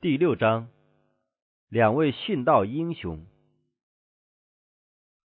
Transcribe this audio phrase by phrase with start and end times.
[0.00, 0.68] 第六章，
[1.68, 3.26] 两位殉道英雄。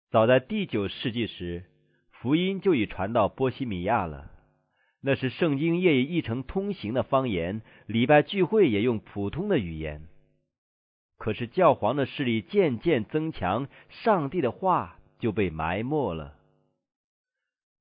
[0.09, 1.65] 早在第九世纪时，
[2.09, 4.31] 福音就已传到波西米亚了。
[5.01, 10.07] 那时，圣经业已译成通行的方言，礼拜聚会也用普通的语言。
[11.17, 16.37] 可是，教皇的势力渐渐增强，上帝的话就被埋没了。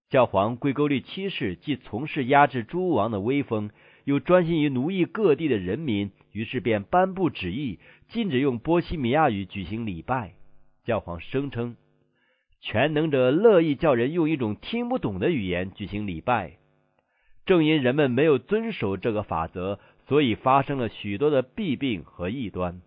[0.08, 3.70] 教皇归沟利七世既从事压制诸王的威风。
[4.10, 7.78] 又专心于奴役各地的人民，于是便颁布旨意，
[8.08, 10.32] 禁止用波西米亚语举行礼拜。
[10.84, 11.76] 教皇声称，
[12.60, 16.58] 全能者乐意叫人用一种听不懂的语言举行礼拜。
[17.46, 19.78] 正因人们没有遵守这个法则，
[20.08, 22.82] 所以发生了许多的弊病和异端。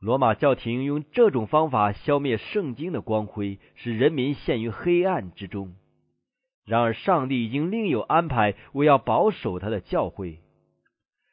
[0.00, 5.76] 罗马教廷用这种方法消灭圣经的光辉，使人民陷于黑暗之中。
[6.66, 10.40] 然而，上帝已经另有安排，我要保守他的教会。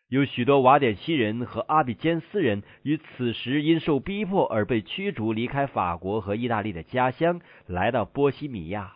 [0.07, 8.93] 有许多瓦典西人和阿比坚斯人于此时因受逼迫而被驱逐，离开法国和意大利的家乡，来到波西米亚。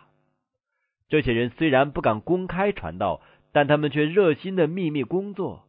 [1.08, 5.66] 这些人虽然不敢公开传道，但他们却热心的秘密工作，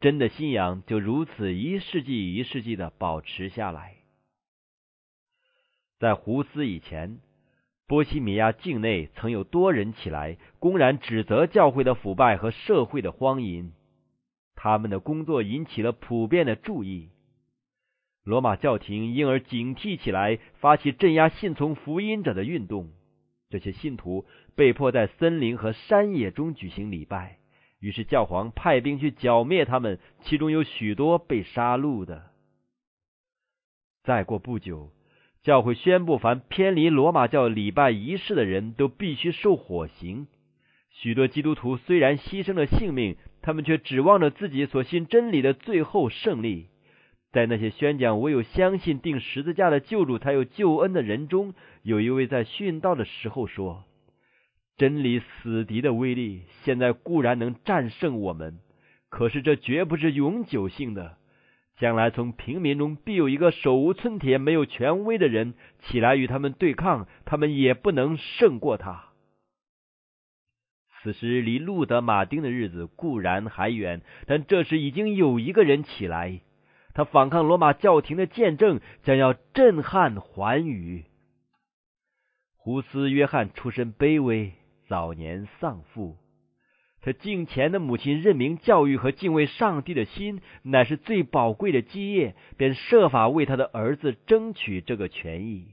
[0.00, 3.94] 真的信仰就如此一世纪一世纪的保持下来。
[5.98, 7.20] 在胡斯以前。
[7.90, 13.72] 波西米亚境内曾有多人起来，公然指责教会的腐败和社会的荒淫。
[14.54, 17.08] 他们的工作引起了普遍的注意，
[18.22, 22.92] 罗马教廷因而警惕起来，发起镇压信从福音者的运动。
[23.48, 24.24] 这些信徒
[24.54, 27.38] 被迫在森林和山野中举行礼拜，
[27.80, 32.30] 于是教皇派兵去剿灭他们，其中有许多被杀戮的。
[34.04, 34.92] 再过不久。
[35.42, 40.26] 教会宣布，凡偏离罗马教礼拜仪式的人都必须受火刑。
[40.90, 46.66] 许多基督徒虽然牺牲了性命，他们却指望着自己所信真理的最后胜利。
[47.32, 53.84] 在那些宣讲唯有相信定十字架的救主才有救恩的人中，有一位在殉道的时候说
[54.76, 58.58] ：“真理死敌的威力现在固然能战胜我们，
[59.08, 61.16] 可是这绝不是永久性的。”
[61.80, 69.06] 将来从平民中必有一个手无寸铁、没有权威的人起来与他们对抗，他们也不能胜过他。
[71.02, 76.42] 此时离路德马丁的日子固然还远，但这时已经有一个人起来，
[76.92, 81.06] 他反抗罗马教廷的见证将要震撼寰宇。
[82.58, 84.52] 胡斯·约翰出身卑微，
[84.86, 86.18] 早年丧父。
[87.02, 95.68] 他敬虔的母亲任命教育和敬畏上帝的心，乃是最宝贵的基业，便设法为他的儿子争取这个权益。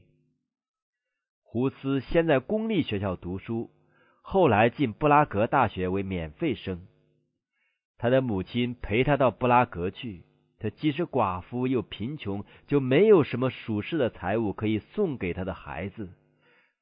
[1.44, 3.70] 胡斯先在公立学校读书，
[4.22, 6.88] 后来进布拉格大学为免费生。
[7.98, 10.24] 他的母亲陪他到布拉格去。
[10.60, 16.10] 他既是寡妇又贫穷，就没有什么属世的财物可以送给他的孩子。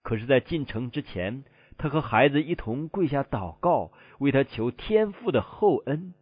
[0.01, 1.44] 可是，在进城之前，
[1.78, 6.13] 他和孩子一同跪下祷告，为他求天父的厚恩。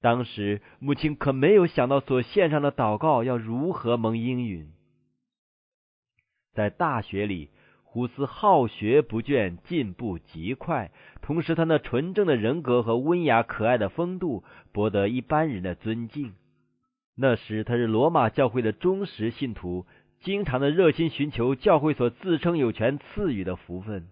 [0.00, 4.70] 当时母亲可没有想到，所献上的祷告要如何蒙应允。
[6.52, 7.50] 在大学里，
[7.82, 10.92] 胡斯好学不倦，进步极快。
[11.22, 16.34] 同时，他那纯正的人格和温雅可爱的风度，博得一般人的尊敬。
[17.16, 19.86] 那时，他是罗马教会的忠实信徒，
[20.20, 24.08] 经常的热心寻求教会所自称有权赐予的福分。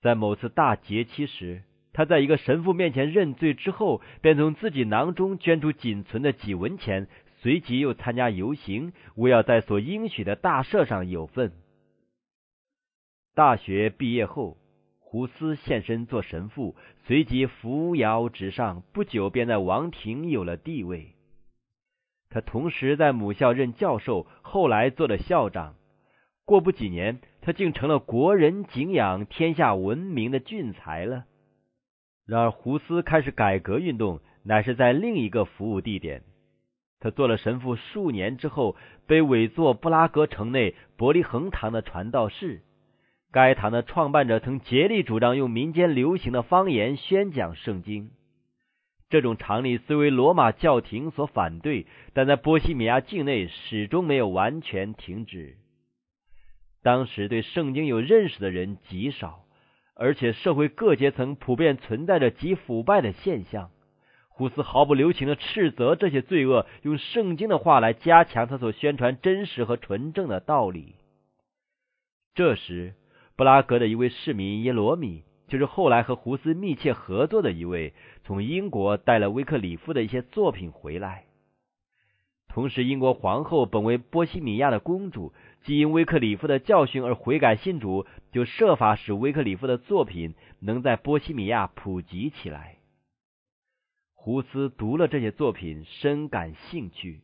[0.00, 1.62] 在某次大节期时，
[1.92, 7.06] 他在一个神父面前认罪之后，便从自己囊中捐出仅存的几文钱，
[7.40, 11.52] 随即又参加游行，为要在所应许的大赦上有份。
[13.34, 14.56] 大学毕业后，
[14.98, 21.14] 胡斯现身做神父，随即扶摇直上，不久便在王庭有了地位。
[22.30, 25.74] 他同时在母校任教授，后来做了校长。
[26.50, 27.20] 过不几年。
[27.42, 31.24] 他竟成了国人敬仰、天下闻名的俊才了。
[32.26, 36.22] 然而，胡斯开始改革运动，乃是在另一个服务地点。
[36.98, 38.76] 他做了神父数年之后，
[39.06, 42.60] 被委座布拉格城内伯利恒堂的传道士。
[43.32, 48.10] 该堂的创办者曾竭力主张用民间流行的方言宣讲圣经。
[49.08, 55.56] 这种常理虽为罗马教廷所反对，但在波西米亚境内始终没有完全停止。
[56.82, 59.44] 当时对圣经有认识的人极少，
[59.94, 63.70] 而且社会各阶层普遍存在着极腐败的现象。
[64.28, 70.94] 胡斯毫不留情的斥责这些罪恶，用圣经的话来加强他所宣传真实和纯正的道理。
[72.34, 72.94] 这时，
[73.36, 77.92] 布拉格的一位市民耶罗米，就是后来和胡斯密切合作的一位，
[78.24, 81.24] 从英国带了威克里夫的一些作品回来。
[82.48, 92.76] 同时，英国皇后本为波西米亚的公主，既因威克里夫的教训而悔改信主，就设法使威克里夫的作品能在波西米亚普及起来。
[94.14, 97.20] 胡斯读了这些作品，深感兴趣。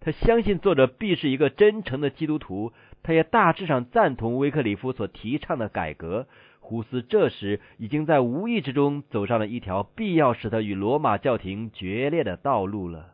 [0.00, 2.72] 他相信作者必是一个真诚的基督徒，
[3.02, 6.26] 他也大致上赞同威克里夫所提倡的改革。
[6.60, 13.12] 胡斯这时已经在无意之中走上了一条必要使他与罗马教廷决裂的道路了。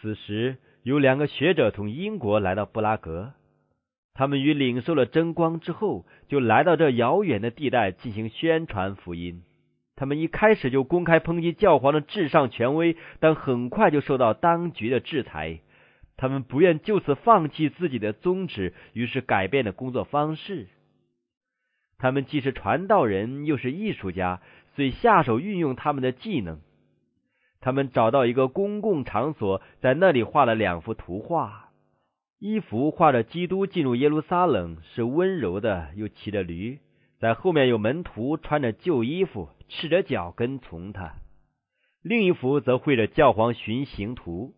[0.00, 3.34] 此时，有两个学者从英国来到布拉格，
[4.14, 9.42] 他们与领受了真光之后，就来到这遥远的地带进行宣传福音。
[9.94, 15.60] 他们一开始就公开抨击教皇的至上权威，但很快就受到当局的制裁。
[16.16, 20.68] 他们不愿就此放弃自己的宗旨，于是改变了工作方式。
[21.98, 24.40] 他们既是传道人，又是艺术家，
[24.74, 26.60] 遂下手运用他们的技能。
[27.60, 31.68] 他们找到一个公共场所，在那里画了两幅图画。
[32.38, 36.78] 一幅画着基督进入耶路撒冷，是温柔的，又骑着驴，
[37.18, 41.16] 在后面有门徒穿着旧衣服，赤着脚跟从他；
[42.02, 44.54] 另一幅则绘着教皇巡行图，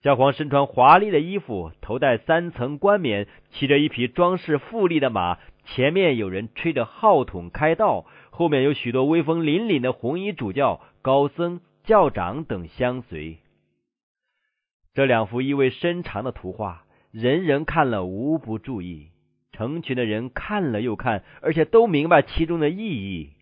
[0.00, 11.60] 教皇身穿华丽的衣服，头戴三层冠冕，骑着一匹装饰富丽的马，前面有人吹着号筒开道，后面有许多威风凛凛的红衣主教、高僧。
[11.84, 13.36] 教长等相随，
[14.94, 19.10] 这两幅意味深长的图画，人人看了无不注意。
[19.52, 23.32] 成群的人看了又看，而且都明白其中的意义。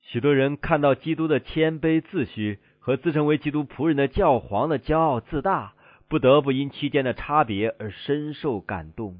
[0.00, 5.74] 许多人看到基督的谦卑自虚和自称为基督仆人的教皇的骄傲自大，
[6.06, 9.18] 不得不因其间的差别而深受感动。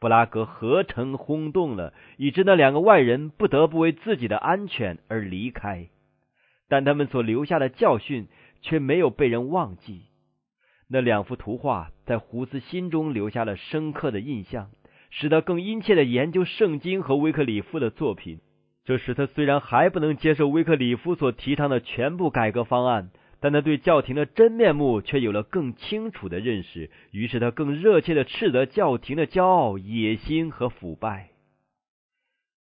[0.00, 5.88] 布拉格合成轰动了，以致那两个外人不得不为自己的安全而离开。
[6.72, 8.28] 但他们所留下的教训
[8.62, 10.06] 却没有被人忘记。
[10.88, 14.70] 那两幅图画在胡斯心中留下了深刻的印象，
[15.10, 18.38] 使他更殷切的研究圣经和威克里夫的作品。
[18.86, 26.90] 这使他虽然还不能接受威克里夫所提倡的全部改革方案，但他对教廷的真面目却有了更清楚的认识。
[27.10, 31.32] 于是他更热切的斥责教廷的骄傲、野心和腐败。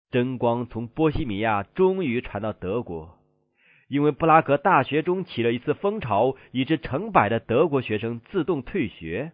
[0.10, 3.21] 真光从波西米亚终于传到德国。
[3.92, 9.34] 因为布拉格大学中起了一次风潮，以致成百的德国学生自动退学，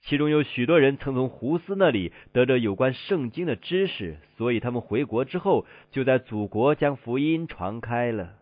[0.00, 8.34] 其中有许多人曾从胡斯那里得着有关圣经的知识，所以他们回国之后就在祖国将福音传开了。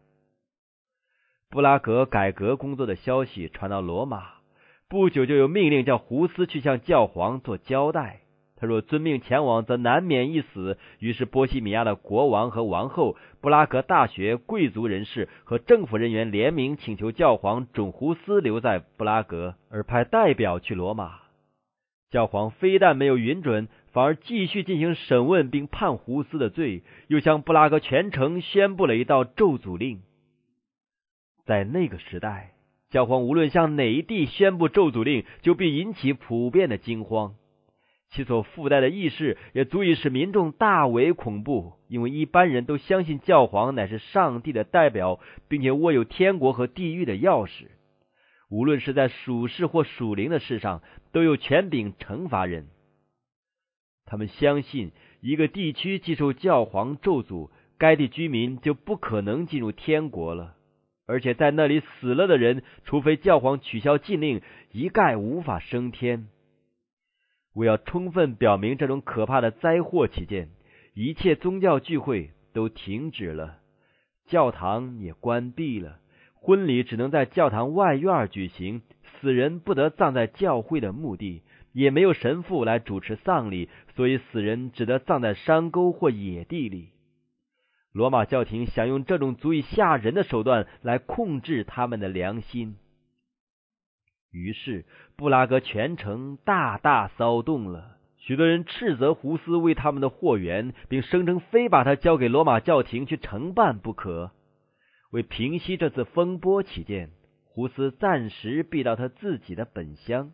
[1.51, 4.37] 布拉格改革工作的消息传到罗马，
[4.89, 8.22] 不久就有命令叫胡斯去向教皇做交代。
[8.63, 10.79] 他若遵命前往，则难免一死。
[11.01, 21.15] 于是，波西米亚的国王和王后、布拉格大学贵族人士和政府人员联名请求教皇准胡斯留在布拉格，而派代表去罗马。
[22.13, 30.03] 教皇非但没有允准，反而继续进行审问，并判胡斯的罪，又向布拉格全城宣布了一道咒诅令。
[31.45, 32.53] 在那个时代，
[32.91, 37.35] 教皇无论向哪一地宣布咒诅令，就必引起普遍的惊慌。
[38.13, 45.19] 其所附带的意识也足以使民众大为恐怖，因为一般人都相信教皇乃是上帝的代表，
[45.49, 47.69] 并且握有天国和地狱的钥匙，
[48.51, 52.69] 无论是在属世或属灵的事上，都有权柄惩罚人。
[54.05, 54.93] 他们相信，
[55.23, 60.55] 一个地区既受教皇咒诅，该地居民就不可能进入天国了，
[61.07, 66.29] 而且在那里死了的人，除非教皇取消禁令，一概无法升天。
[67.55, 70.49] 我要充分表明这种可怕的灾祸起见，
[70.95, 73.59] 一切宗教聚会都停止了，
[74.27, 75.99] 教堂也关闭了，
[76.35, 81.43] 婚礼只能在教堂外院举行，死人不得葬在教会的墓地，
[81.73, 86.89] 也没有神父来主持丧礼，所以死人只得葬在山沟或野地里。
[87.93, 92.77] 罗马教廷想用这种足以吓人的手段来控制他们的良心。
[94.33, 94.85] 于是，
[95.15, 97.99] 布拉格全城大大骚动了。
[98.17, 104.31] 许多人斥责胡斯为他们的货源，并声称非把他交给罗马教廷去承办不可。
[105.11, 107.11] 为平息这次风波起见，
[107.45, 110.33] 胡斯暂时避到他自己的本乡。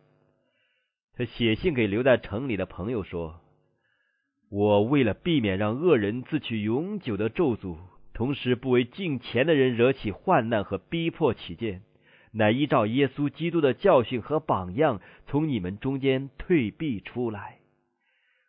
[1.17, 3.41] 他写信给留在城里的朋友说
[4.49, 7.79] ：“我为了避免让恶人自取永久的咒诅，
[8.15, 11.83] 同时不为近前的人惹起患难和逼迫起见。”
[12.33, 17.59] 乃依照耶稣基督的教训和榜样，从你们中间退避出来。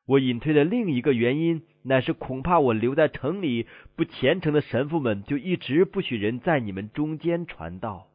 [0.05, 8.07] 我隐退的另一个原因，乃是恐怕我留在城里，不虔诚的神父们就一直不许人在你们中间传道。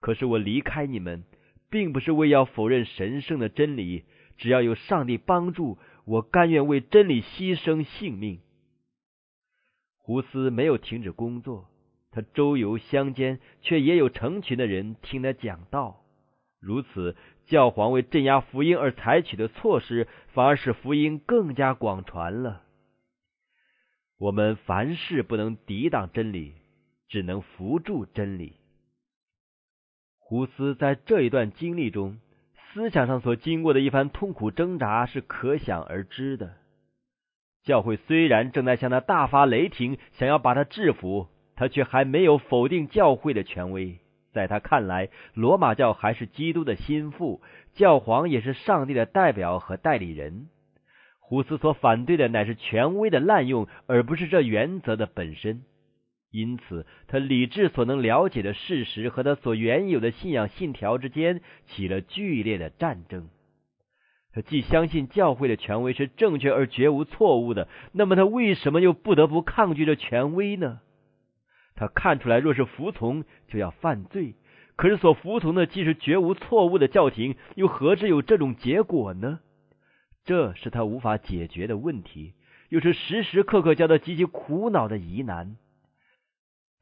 [0.00, 1.24] 可是我离开你们，
[1.68, 4.04] 并不是为要否认神圣的真理，
[4.38, 8.40] 只要有上帝帮助，我甘愿为真理牺牲性命。
[9.98, 11.69] 胡斯没有停止工作，
[12.12, 16.02] 他周游乡间，却也有成群的人听他讲道。
[16.60, 22.62] 如此，教皇为镇压福音而采取的措施，反而使福音更加广传了。
[24.18, 26.54] 我们凡事不能抵挡真理，
[27.08, 28.56] 只能扶助真理。
[30.18, 32.18] 胡斯在这一段经历中，
[32.72, 36.56] 思想上所经过的一番痛苦挣扎是可想而知的。
[37.64, 41.28] 教会虽然正在向他大发雷霆，想要把他制服，
[41.60, 43.98] 他却还没有否定教会的权威。
[44.32, 47.42] 在他看来，罗马教还是基督的心腹，
[47.74, 50.46] 教皇也是上帝的代表和代理人。
[51.18, 55.60] 胡斯所反对的乃是权威的滥用，而不是这原则的本身。
[56.30, 63.28] 因此，他理智所能了解的事实和他所原有的信仰信条之间起了剧烈的战争。
[64.32, 70.80] 他既相信教会的权威是正确而绝无错误的，那么他为什么又不得不抗拒这权威呢？
[71.74, 74.34] 他看出来，若是服从，就要犯罪。
[74.76, 79.40] 可是所服从的既是绝无错误的教廷，又何至有这种结果呢？
[80.24, 82.34] 这是他无法解决的问题，
[82.68, 85.56] 又是时时刻刻叫他极其苦恼的疑难。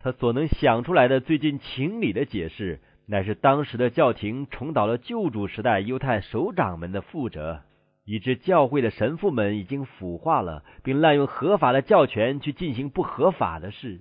[0.00, 7.62] 他所能想出来的最近情理的解释，乃是当时的教廷重蹈了旧主时代犹太首长们的覆辙，
[8.04, 14.00] 以致教会的神父们已经腐化了，并滥用合法的教权去进行不合法的事。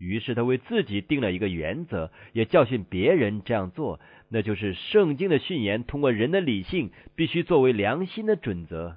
[0.00, 4.00] 于是他为自己定了一个原则，也教训别人这样做。
[4.30, 8.96] 那就是圣经的训言，通过人的理性，必须作为良心的准则。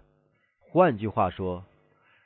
[0.60, 1.66] 换句话说，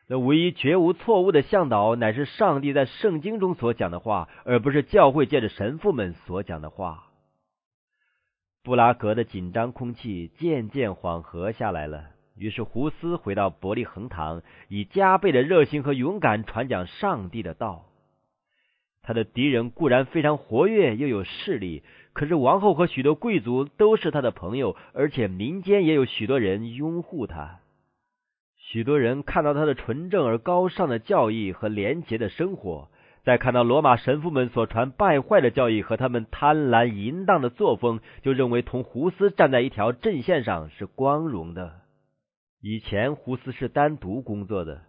[0.07, 7.05] 那唯一绝无错误的向导，乃是上帝在圣经中所讲的话，而不是教会界的神父们所讲的话。
[8.63, 12.03] 布拉格的紧张空气渐渐缓和下来了。
[12.37, 17.86] 于是胡斯回到伯利恒堂，以加倍的热心和勇敢传讲上帝的道。
[19.07, 21.81] 他的敌人固然非常活跃，又有势力。
[22.11, 27.59] 可是王后和许多贵族都是他的朋友，而且民间也有许多人拥护他。
[28.57, 32.89] 许多人看到他的纯正而高尚的教义和廉洁的生活，
[33.23, 41.75] 再看到罗马神父们所传败坏的教义和他们贪婪淫荡的作风，就认为同胡斯站在一条阵线上是光荣的。
[42.61, 44.81] 以前胡斯是单独工作的，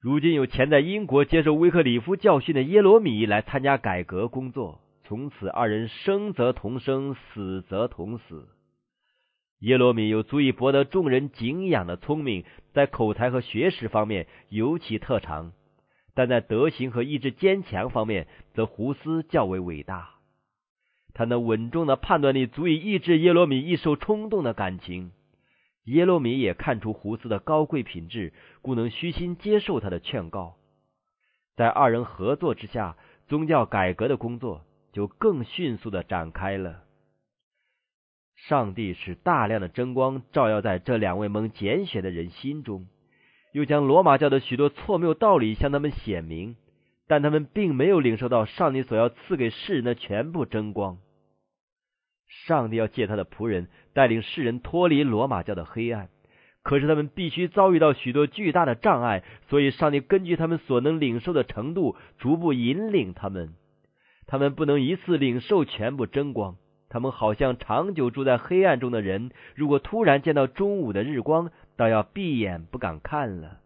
[0.00, 4.80] 如今有前在英国接受威克里夫教训的耶罗米来参加改革工作。
[5.02, 8.46] 从此，二人生则同生，死则同死。
[9.58, 15.50] 耶罗米有足以博得众人敬仰的聪明，在口才和学识方面尤其特长，
[16.14, 20.10] 但在德行和意志坚强方面，则胡斯较为伟大。
[21.12, 25.10] 他那稳重的判断力足以抑制耶罗米易受冲动的感情。
[25.88, 30.56] 耶罗米也看出胡斯的高贵品质，故能虚心接受他的劝告。
[31.56, 34.64] 在二人合作之下，宗教改革的工作。
[34.90, 36.82] 就更迅速的展开了。
[38.34, 42.88] 上帝使大量的真光照耀在这两位蒙拣选的人心中，
[43.52, 46.56] 又将罗马教的许多错谬道理向他们显明，
[47.06, 50.98] 但他们并没有领受到上帝所要赐给世人的全部真光。
[52.28, 56.08] 上帝要借他的仆人带领世人脱离罗马教的黑暗，
[56.62, 63.54] 可是他们必须遭遇到许多巨大的障碍，所以上帝根据他们所能领受的程度，逐步引领他们。
[64.26, 66.56] 他们不能一次领受全部真光，
[66.90, 73.60] 他们好像长久住在黑暗中的人，如果突然见到中午的日光，倒要闭眼不敢看了。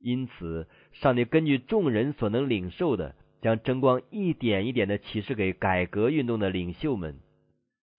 [0.00, 7.18] 因此，上帝根据众人所能领受的，将真光一点一点的启示给改革运动的领袖们。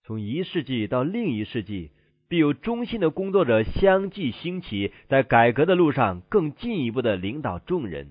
[0.08, 1.90] 从一世纪到另一世纪，
[2.30, 8.08] 必有忠心的工作者相继兴起，在改革的路上更进一步的领导众人。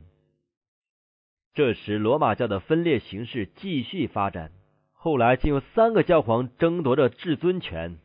[1.56, 4.52] 这时，罗马教的分裂形势继续发展。
[4.94, 7.98] 后来，竟有三个教皇争夺着至尊权。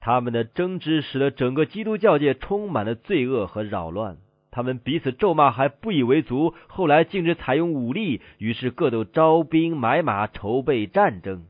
[0.00, 4.16] 他们的争执使得整个基督教界充满了罪恶和扰乱。
[4.50, 11.44] 他们彼此咒骂还不以为足，后来竟至采用武力，于是各都招兵买马，筹备战争。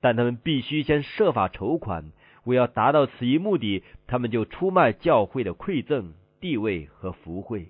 [0.00, 2.12] 但他们必须先设法筹款，
[2.44, 7.68] 为要达到此一目的，他们就出卖教会的馈赠、地位和福惠。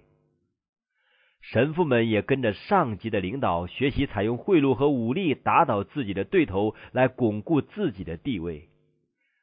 [1.41, 8.69] 神父们也跟着上级的领导学习，采用贿赂和武力打倒自己的对头，来巩固自己的地位。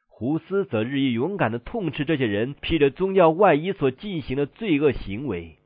[0.07, 5.57] 胡斯则日益勇敢的痛斥这些人披着宗教外衣所进行的罪恶行为。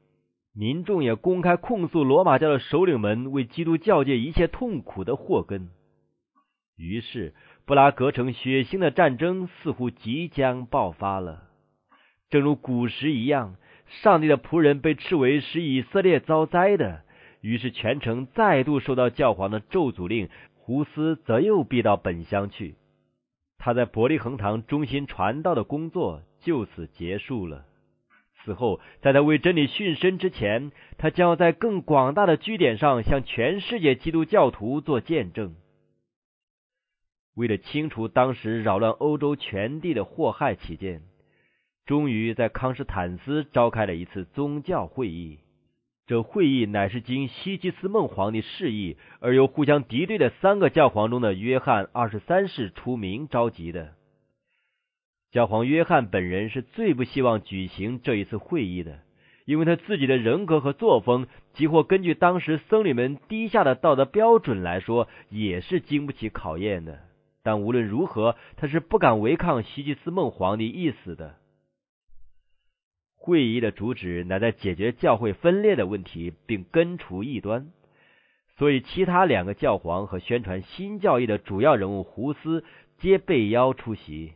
[0.53, 5.69] 民众也公开控诉罗马教的首领们为基督教界一切痛苦的祸根。
[6.81, 7.33] 于是，
[7.65, 11.43] 布拉格城血腥的战争似乎即将爆发了。
[12.29, 13.55] 正如古时一样，
[14.01, 17.03] 上帝的仆人被斥为使以色列遭灾的，
[17.41, 20.29] 于是全城再度受到教皇的咒诅令。
[20.63, 22.75] 胡斯则又避到本乡去。
[23.57, 27.65] 他在伯利恒堂中心传道的工作就此结束了。
[28.43, 35.55] 此后，在他为真理殉身之前，他将要在更广大的据点上向全世界基督教徒做见证。
[37.35, 41.01] 为了清除当时扰乱欧洲全地的祸害起见，
[41.85, 45.39] 终于在康斯坦斯召开了一次宗教会议。
[46.07, 53.93] 这会议乃是经西吉斯孟皇帝示意，而由互相敌对的三个教皇中的约翰二十三世出名召集的。
[55.31, 58.99] 教皇约翰本人是最不希望举行这一次会议的，
[59.45, 66.99] 因为他自己的人格和作风，即或根据当时僧侣们低下的道德标准来说，也是经不起考验的。
[67.43, 71.37] 但无论如何，他是不敢违抗西吉斯孟皇帝意思的。
[73.15, 77.71] 会议的主旨乃在解决教会分裂的问题，并根除异端。
[78.57, 82.63] 所以，其他两个教皇和宣传新教义的主要人物胡斯
[82.97, 84.33] 皆被邀出席。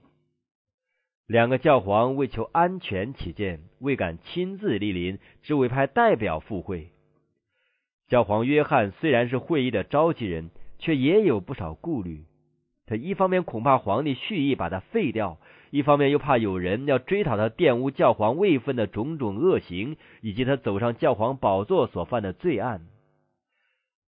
[1.27, 6.91] 两个教皇为求安全起见，未敢亲自莅临，只委派代表赴会。
[8.07, 12.25] 教皇约翰虽然是会议的召集人，却也有不少顾虑。
[12.88, 15.39] 他一方面恐怕皇帝蓄意把他废掉，
[15.72, 22.88] 一方面又怕有人要追讨他玷污教皇位分的种种恶行，以及他走上教皇宝座所犯的罪案。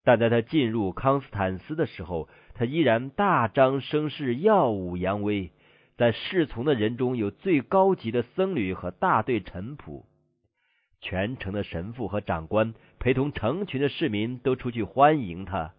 [0.04, 5.50] 但在他进入康斯坦斯的时候，他依然大张声势，耀武扬威。
[5.96, 10.04] 在侍从的人中有最高级的僧侣和大队臣仆，
[11.00, 15.72] 全城的神父和长官陪同成群的市民都出去欢迎他。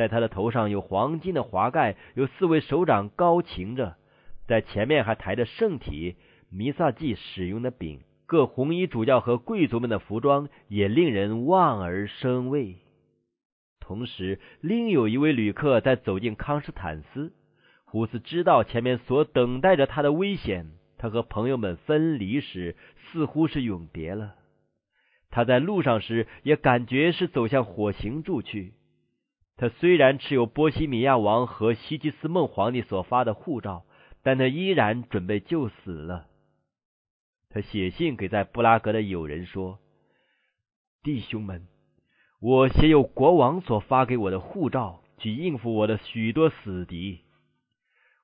[0.00, 3.96] 在他的头上有黄金的华盖，有四位首长高擎着，
[4.46, 6.16] 在前面还抬着圣体、
[6.48, 8.00] 弥撒祭使用的饼。
[8.24, 12.76] 各红衣主教和贵族们的服装也令人望而生畏。
[13.78, 17.34] 同时，另有一位旅客在走进康斯坦斯。
[17.84, 20.70] 胡斯知道前面所等待着他的危险。
[20.96, 24.36] 他和朋友们分离时，似乎是永别了。
[25.30, 28.72] 他在路上时，也感觉是走向火刑柱去。
[29.60, 33.84] 他虽然持有波西米亚王和西吉斯孟皇帝所发的护照，
[34.22, 36.28] 但他依然准备就死了。
[37.50, 39.78] 他写信给在布拉格的友人说
[41.04, 41.66] ：“弟兄们，
[42.40, 47.20] 我写有国王所发给我的护照，去应付我的许多死敌。”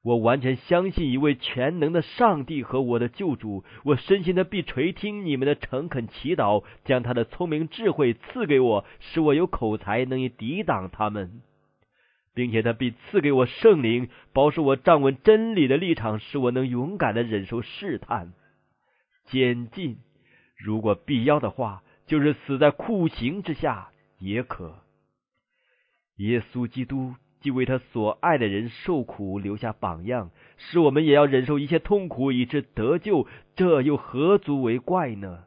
[0.07, 11.43] 我完全相信一位全能的上帝和我的救主，我深信他必垂听你们的诚恳祈祷，将他的聪明智慧赐给我，使我有口才能以抵挡他们，
[12.35, 18.33] 并且他必赐给我圣灵，保守我站稳真理的立场，使我能勇敢的忍受试探、
[19.25, 19.99] 监禁，
[20.57, 23.89] 如果必要的话，就是死在酷刑之下
[24.21, 24.85] 也可。
[26.19, 27.17] 耶稣基督。
[27.41, 35.45] 既为他所爱的人受苦留下榜样，使我们也要忍受一切痛苦以致得救，这又何足为怪呢？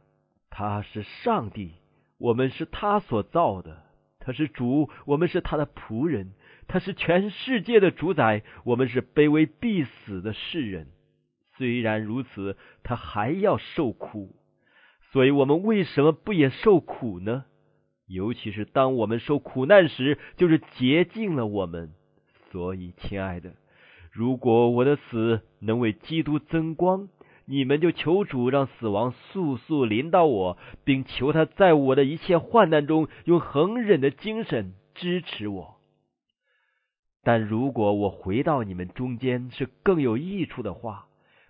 [0.49, 1.73] 他是上帝，
[2.17, 3.83] 我们是他所造的；
[4.19, 6.27] 他是主，我们是他的仆人；
[6.67, 10.87] 他是全世界的主宰，我们是卑微必死的世人。
[11.57, 14.35] 虽然如此，他还要受苦，
[15.11, 17.45] 所以我们为什么不也受苦呢？
[18.09, 21.91] 尤其是当我们受苦难时，就是洁净了我们。
[22.51, 23.53] 所以，亲爱的，
[24.11, 27.07] 如果我的死能为基督增光，
[27.45, 35.75] 你们就求主让死亡速速临到我，并求他在我的一切患难中用恒忍的精神支持我。
[37.21, 41.05] 但如果我回到你们中间是更有益处的话，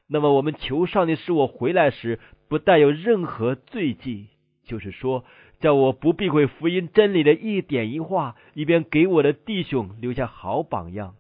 [0.08, 2.20] 那么我们求上帝使我回来时
[2.50, 4.28] 不带有任何罪迹，
[4.66, 5.24] 就是说。
[5.60, 11.16] 叫我不避讳福音真理的一点一画，以便给我的弟兄留下好榜样。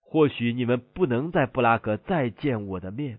[0.00, 3.18] 或许你们不能在布拉格再见我的面，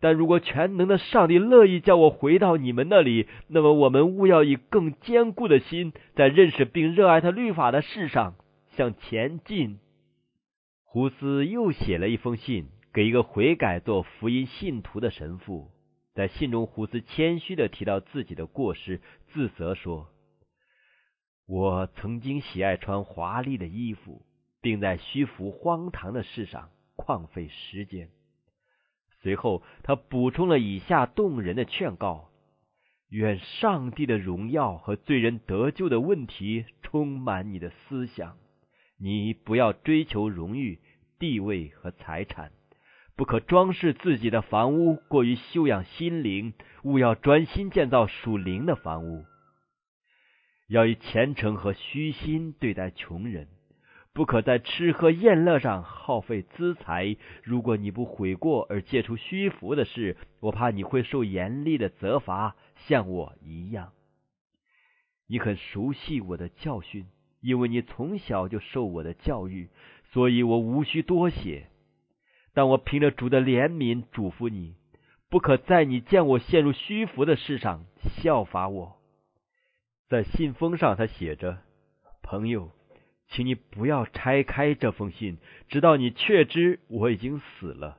[0.00, 8.34] 但如果全能的上帝乐意叫我回到你们那里，那么我们务要以更坚固的心，在认识并热爱他律法的事上
[8.76, 9.78] 向前进。
[10.84, 15.70] 胡斯又写了一封信给一个悔改做福音信徒的神父。
[16.14, 19.00] 在信中，胡斯谦虚的提到自己的过失，
[19.32, 20.08] 自责说
[21.48, 24.26] ：“我曾经喜爱穿华丽的衣服，
[24.60, 28.10] 并在虚浮荒唐的事上旷费时间。”
[29.22, 32.28] 随后，他补充了以下动人的劝告
[33.08, 38.36] ：“愿上帝的荣耀和罪人得救的问题充满你的思想。
[38.98, 40.78] 你不要追求荣誉，
[41.18, 42.52] 地位和财产，
[43.14, 49.24] 不可装饰自己的房屋，过于修养心灵，务要专心建造属灵的房屋。
[50.68, 53.48] 要以虔诚和虚心对待穷人，
[54.14, 57.16] 不可在吃喝宴乐上耗费资财。
[57.42, 63.92] 如果你不悔过而借出虚浮的事，我怕你会受严厉的责罚，像我一样。
[65.26, 67.06] 你很熟悉我的教训，
[67.40, 69.68] 因为你从小就受我的教育，
[70.12, 71.68] 所以我无需多写。
[72.54, 74.74] 但我凭着主的怜悯嘱咐你，
[75.30, 77.84] 不可在你见我陷入虚浮的事上
[78.20, 78.96] 效法我。
[80.08, 81.58] 在信封上，他写着
[82.22, 82.70] ：“朋友，
[83.28, 85.38] 请你不要拆开这封信，
[85.68, 87.98] 直到你确知我已经死了。”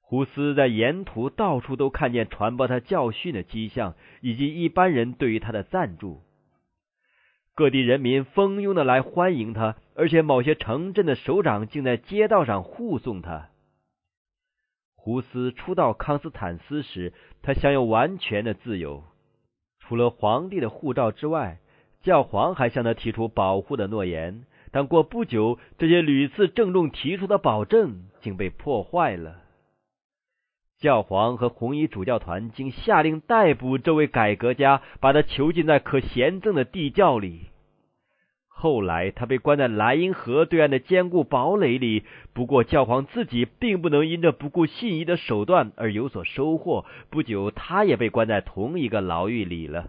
[0.00, 6.22] 胡斯在沿途到处都看见传播他教训的迹象，以及一般人对于他的赞助。
[7.54, 13.50] 各地人民蜂拥的来欢迎他，而且某些城镇的首长竟在街道上护送他。
[14.96, 17.12] 胡斯初到康斯坦斯时，
[17.42, 19.04] 他享有完全的自由。
[19.80, 21.58] 除了皇帝的护照之外，
[22.00, 24.44] 教皇还向他提出保护的诺言。
[24.70, 29.41] 但过不久，这些屡次郑重提出的保证竟被破坏了。
[30.82, 37.42] 教皇和红衣主教团竟下令逮捕这位改革家，把他囚禁在可贤赠的地窖里。
[38.48, 42.02] 后来，他被关在莱茵河对岸的坚固堡垒里。
[42.32, 46.84] 不过，教皇自己并不能因这不顾信义的手段而有所收获。
[47.10, 49.88] 不久，他也被关在同一个牢狱里了。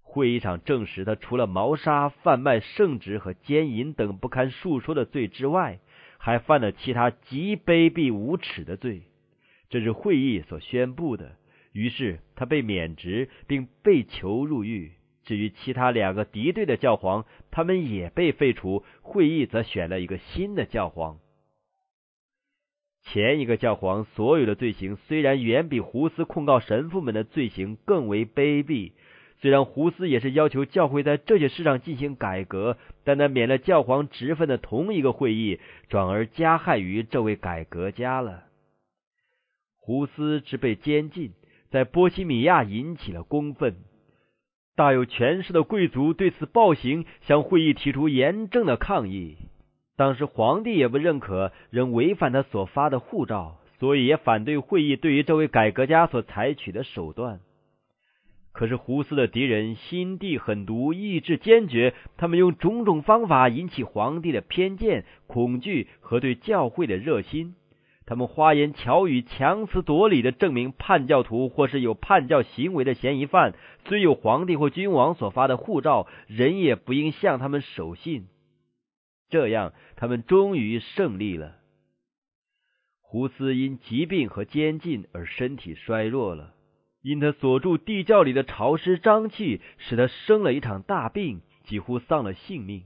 [0.00, 5.78] 会议上证实，他除了谋杀、贩卖圣旨和奸淫等不堪述说的罪之外，
[6.16, 9.02] 还犯了其他极卑鄙无耻的罪。
[9.72, 11.32] 这是会议所宣布的。
[11.72, 14.92] 于是，他被免职，并被囚入狱。
[15.24, 18.84] 至于其他两个敌对的教皇，他们也被废除。
[19.00, 21.20] 会议则选了一个新的教皇。
[23.04, 28.92] 前一个教皇所有的罪行虽然远比胡斯控告神父们的罪行更为卑鄙，
[29.40, 38.44] 虽然胡斯也是要求教会在这些事上进行改革，但他免了教皇职分的同一个会议，转而加害于这位改革家了。
[39.84, 41.32] 胡斯之被监禁，
[41.68, 43.74] 在波西米亚引起了公愤。
[44.76, 49.38] 大有权势的贵族对此暴行向会议提出严正的抗议。
[49.96, 57.40] 当时皇帝也不认可，仍违反他所发的护照，所以也反对会议对于这位改革家所采取的手段。
[58.52, 67.56] 可是胡斯的敌人心地狠毒，意志坚决，他们用种种方法引起皇帝的偏见、恐惧和对教会的热心。
[68.12, 73.54] 他们花言巧语、强词夺理的证明，叛教徒或是有叛教行为的嫌疑犯，
[73.86, 78.28] 虽有皇帝或君王所发的护照，人也不应向他们守信。
[79.30, 81.56] 这样，他们终于胜利了。
[83.00, 86.52] 胡斯因疾病和监禁而身体衰弱了，
[87.00, 92.82] 因他所住地窖里的潮湿瘴气，使他生了一场大病，几乎丧了性命。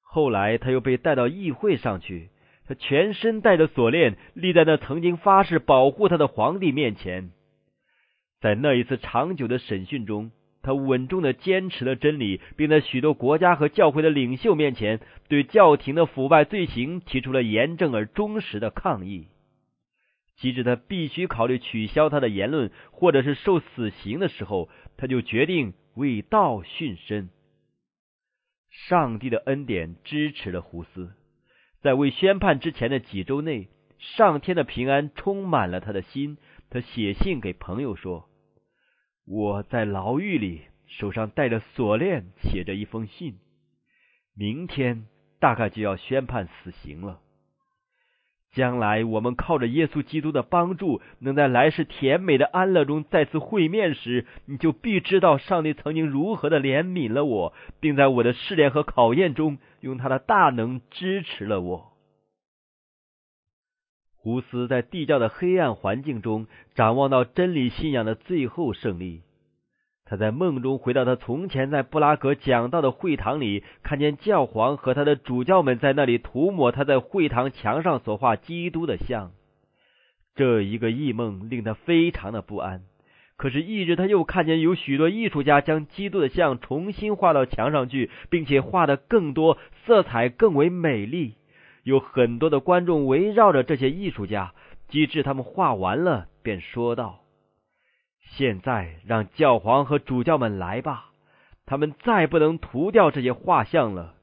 [0.00, 2.30] 后来，他又被带到议会上去。
[2.66, 7.30] 他全身带着锁链，立在那曾经发誓保护他的皇帝面前。
[8.40, 10.30] 在那一次长久的审讯中，
[10.62, 19.28] 他稳重的坚持了真理，并在许多国家和教会的领袖面前，对教廷的腐败罪行提出了严正而忠实的抗议。
[20.36, 27.28] 即使他必须考虑取消他的言论，或者是受死刑的时候，他就决定为道殉身。
[28.70, 31.12] 上帝的恩典支持了胡斯。
[31.84, 33.68] 在未宣判之前的几周内，
[33.98, 36.38] 上天的平安充满了他的心。
[36.70, 38.26] 他写信给朋友说
[39.28, 43.38] ：“我在牢狱里，手上戴着锁链，写着一封信。
[44.34, 45.04] 明天
[45.38, 47.20] 大概就要宣判死刑了。”
[48.54, 61.90] 将来我们靠着耶稣基督的帮助，能在来世甜美的安乐中再次会面时，你就必知道上帝曾经如何的怜悯了我，并在我的试炼和考验中用他的大能支持了我。
[64.16, 69.20] 胡斯在地窖的黑暗环境中展望到真理信仰的最后胜利。
[70.06, 79.32] 他在梦中回到他从前在布拉格讲道的会堂里，看见教皇和他的主教们在那里涂抹他在会堂墙上所画基督的像。
[80.34, 82.82] 这一个异梦令他非常的不安。
[83.36, 91.34] 可是翌日他又看见有许多艺术家将基督的像重新画到墙上去，并且画的更多，色彩更为美丽。
[91.82, 94.52] 有很多的观众围绕着这些艺术家，
[94.88, 97.23] 机智他们画完了，便说道。
[98.36, 101.12] 现在让教皇和主教们来吧，
[101.66, 104.14] 他们再不能涂掉这些画像了。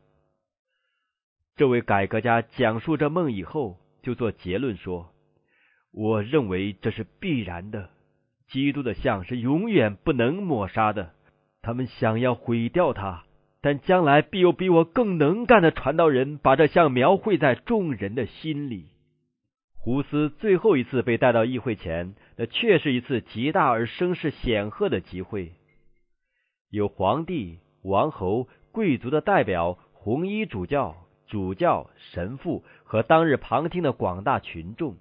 [1.55, 5.11] 这位改革家讲述这梦以后，就做结论说
[5.93, 7.89] ：“我认为这是必然的。
[8.47, 11.11] 基督的像是永远不能抹杀的。
[11.61, 13.23] 他们想要毁掉它，
[13.61, 18.87] 但将来必有比我更能干的传道人把这像描绘在众人的心里。”
[19.83, 25.53] 胡斯最后一次被带到议会前，那却是一次极大而声势显赫的集会，
[26.69, 34.97] 有皇帝、王侯、贵族的代表、红衣主教、主教、神父和当日旁听的广大群众。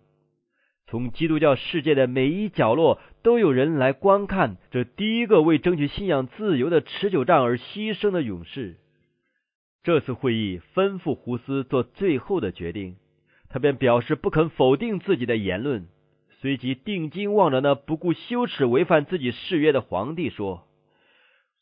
[0.87, 8.79] 从基督教世界的每一角落，都有人来观看这第一个为争取信仰自由的持久战而牺牲的勇士。
[9.83, 12.97] 这次会议吩咐胡斯做最后的决定。
[13.51, 15.89] 他便表示不肯否定自己的言论，
[16.41, 20.69] 随即定睛望着那不顾羞耻违反自己誓约的皇帝说：“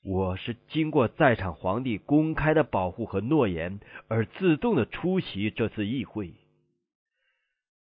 [0.04, 6.34] 我是经过在场皇帝公开的保护和诺言而自动的出席这次议会。”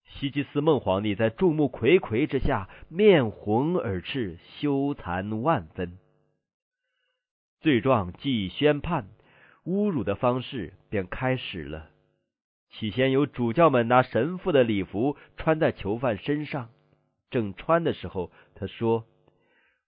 [0.05, 5.97] 西吉斯孟皇帝在众目睽睽之下面红耳赤，羞惭万分。
[7.61, 9.09] 罪状既已宣判，
[9.65, 11.89] 侮辱的方式便开始了。
[12.73, 16.71] 起先有主教们拿神父的礼服穿在囚犯身上，
[17.31, 19.05] 正穿的时候，他说：“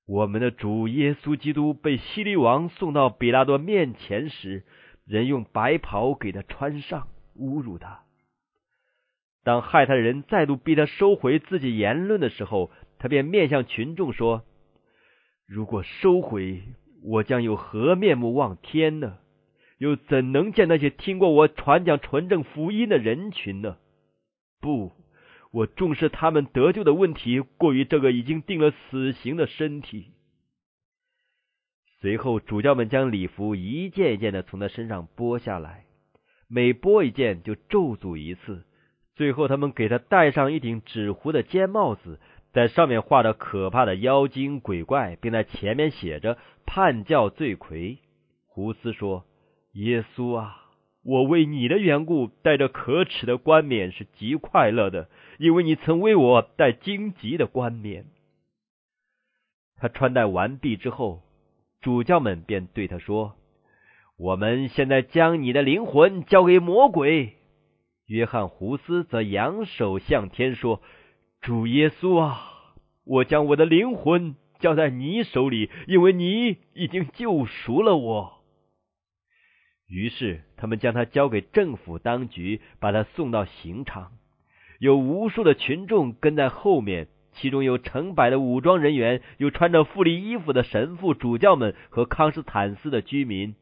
[0.06, 4.64] 我们的主耶稣基督被希律王送到比拉多面前时，
[5.06, 8.02] 人用白袍给他穿上，侮辱他。
[9.42, 14.44] 当害他的人再度逼他收回自己言论的时候，他便面向群众说
[15.48, 16.62] ：‘如果收回，
[17.02, 19.18] 我将有何面目望天呢？’”
[19.78, 23.76] 又怎能见那些听过我传讲纯正福音的人群呢？
[24.60, 24.92] 不，
[25.50, 30.12] 我重视他们得救的问题，过于这个已经定了死刑的身体。
[32.00, 35.86] 随后，主教们将礼服一件一件的从他身上剥下来，
[36.48, 38.64] 每剥一件就咒诅一次。
[39.16, 42.20] 最后，他们给他戴上一顶纸糊的尖帽子，
[42.52, 47.98] 在上面画着可怕的妖精鬼怪，并在前面写着“叛教罪魁”。
[48.46, 49.24] 胡斯说。
[49.74, 50.56] 耶稣啊，
[51.02, 55.08] 我为你的缘故带着可耻的冠冕是极快乐的，
[55.38, 58.06] 因为你曾为我戴荆棘的冠冕。
[59.76, 61.22] 他穿戴完毕之后，
[61.80, 63.34] 主教们便对他说
[64.16, 67.34] ：“我们现在将你的灵魂交给魔鬼。”
[68.06, 70.80] 约翰胡斯则扬手向天说
[71.42, 72.52] ：“主耶稣啊，
[73.04, 78.43] 我将我的灵魂交在你手里，因为你已经救赎了我。”
[79.86, 84.12] 于是，他们将他交给政府当局，把他送到刑场。
[84.80, 93.54] 有无数的群众跟在后面，其中有成百的武装人员，有穿着富丽衣服的神父、主教们和康斯坦斯的居民。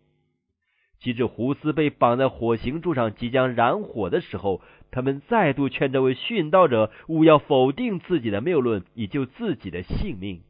[1.00, 10.42] 及至胡斯被绑在火刑柱上，即将燃火的时候，他们再度劝这位殉道者勿要否定自己的谬论，以救自己的性命。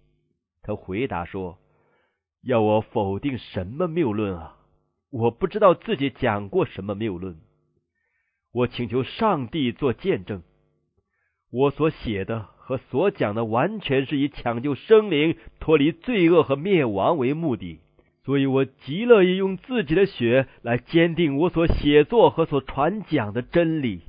[0.62, 1.58] 他回答说
[2.44, 4.56] ：“要我否定什么谬论啊？”
[5.12, 7.36] 我不知道自己讲过什么谬论，
[8.50, 10.42] 我请求上帝做见证，
[11.50, 17.80] 我所写的和所讲的完全是以抢救生灵、脱离罪恶和灭亡为目的，
[18.24, 24.00] 所以我极乐意用自己的血来坚定我所写作和所传讲的真理。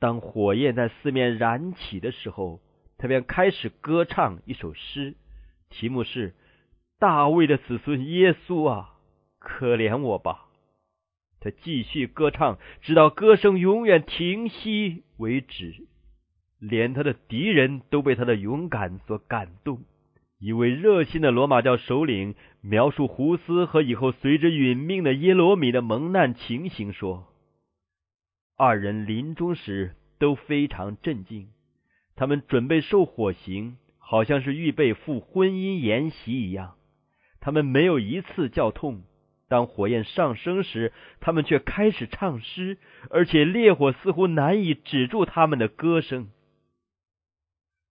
[0.00, 2.60] 当火焰在四面燃起的时候，
[2.96, 5.14] 他便开始歌唱一首诗，
[5.70, 6.34] 题目是。
[6.98, 8.94] 大卫的子孙耶稣啊，
[9.38, 10.46] 可怜我吧！
[11.40, 15.86] 他继续歌唱，直到歌声永远停息为止。
[16.58, 19.84] 连他的敌人都被他的勇敢所感动。
[20.40, 27.28] 一位热心的罗马教首领描述胡斯和以后随之殒命的耶罗米的蒙难情形说：
[28.56, 31.50] 二人临终时都非常镇静，
[32.16, 36.74] 他们准备受火刑，好像是预备赴婚姻筵席一样。
[37.40, 39.02] 他们没有一次叫痛。
[39.48, 42.76] 当火焰上升时，他们却开始唱诗，
[43.08, 46.28] 而且烈火似乎难以止住他们的歌声。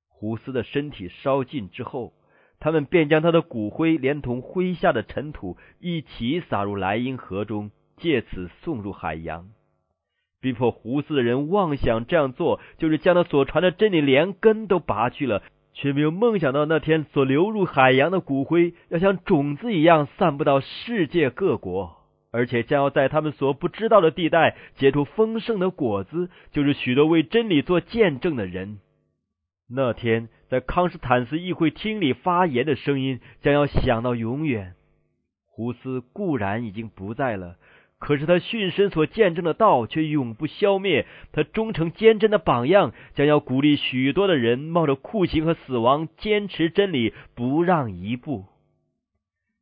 [0.08, 2.14] 胡斯的身体烧尽之后，
[2.60, 9.50] 他们便将他的骨灰连同麾下的尘土一起撒入莱茵河中，借此送入海洋。
[10.40, 15.42] 逼迫胡斯的人妄想这样做，就是将他所传的真理连根都拔去了。
[15.80, 21.98] 却没有梦想到那天所流入海洋的骨灰要像种子一样散布到世界各国，
[22.32, 28.80] 而且将要在他们所不知道的地带结出丰盛的果子，就是许多为真理做见证的人。
[29.70, 34.74] 那天在康斯坦斯议会厅里发言的声音将要响到永远。
[35.46, 37.58] 胡斯固然已经不在了，
[38.00, 48.46] 可是他殉身所见证的道却永不消灭，他忠诚坚贞的榜样将要鼓励许多的人冒着酷刑和死亡坚持真理，不让一步。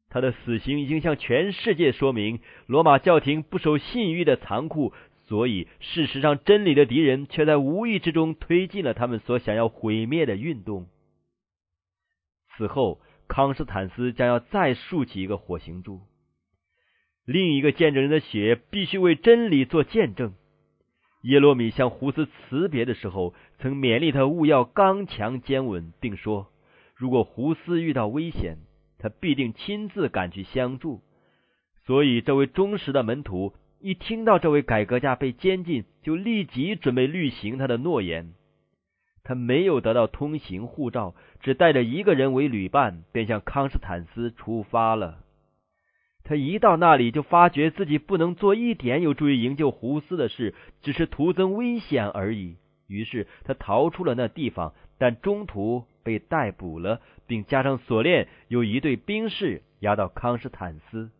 [0.09, 4.93] 他的死刑已经向全世界说明，罗马教廷不守信誉的残酷，
[5.27, 10.87] 所以事实上真理的敌人却在无意之中推进了他们所想要毁灭的运动。
[12.55, 16.01] 此后，康斯坦斯将要再竖起一个火刑柱。
[17.25, 20.33] 另一个见证人的血必须为真理做见证。
[21.23, 26.47] 耶罗米向胡斯辞别的时候，曾勉励他勿要刚强坚稳，并说：
[26.95, 28.57] 如果胡斯遇到危险，
[28.99, 31.01] 他必定亲自赶去相助。
[31.85, 38.33] 所以，这位忠实的门徒一听到这位改革家被监禁，就立即准备履行他的诺言。
[39.23, 45.24] 他没有得到通行护照，只带着一个人为旅伴，便向康斯坦斯出发了。
[46.25, 52.57] 他一到那里，就发觉自己不能做一点有助于营救胡斯的事，只是徒增危险而已。
[52.87, 61.11] 于是他逃出了那地方，但中途被逮捕了，并加上锁链，由一队兵士押到康斯坦斯。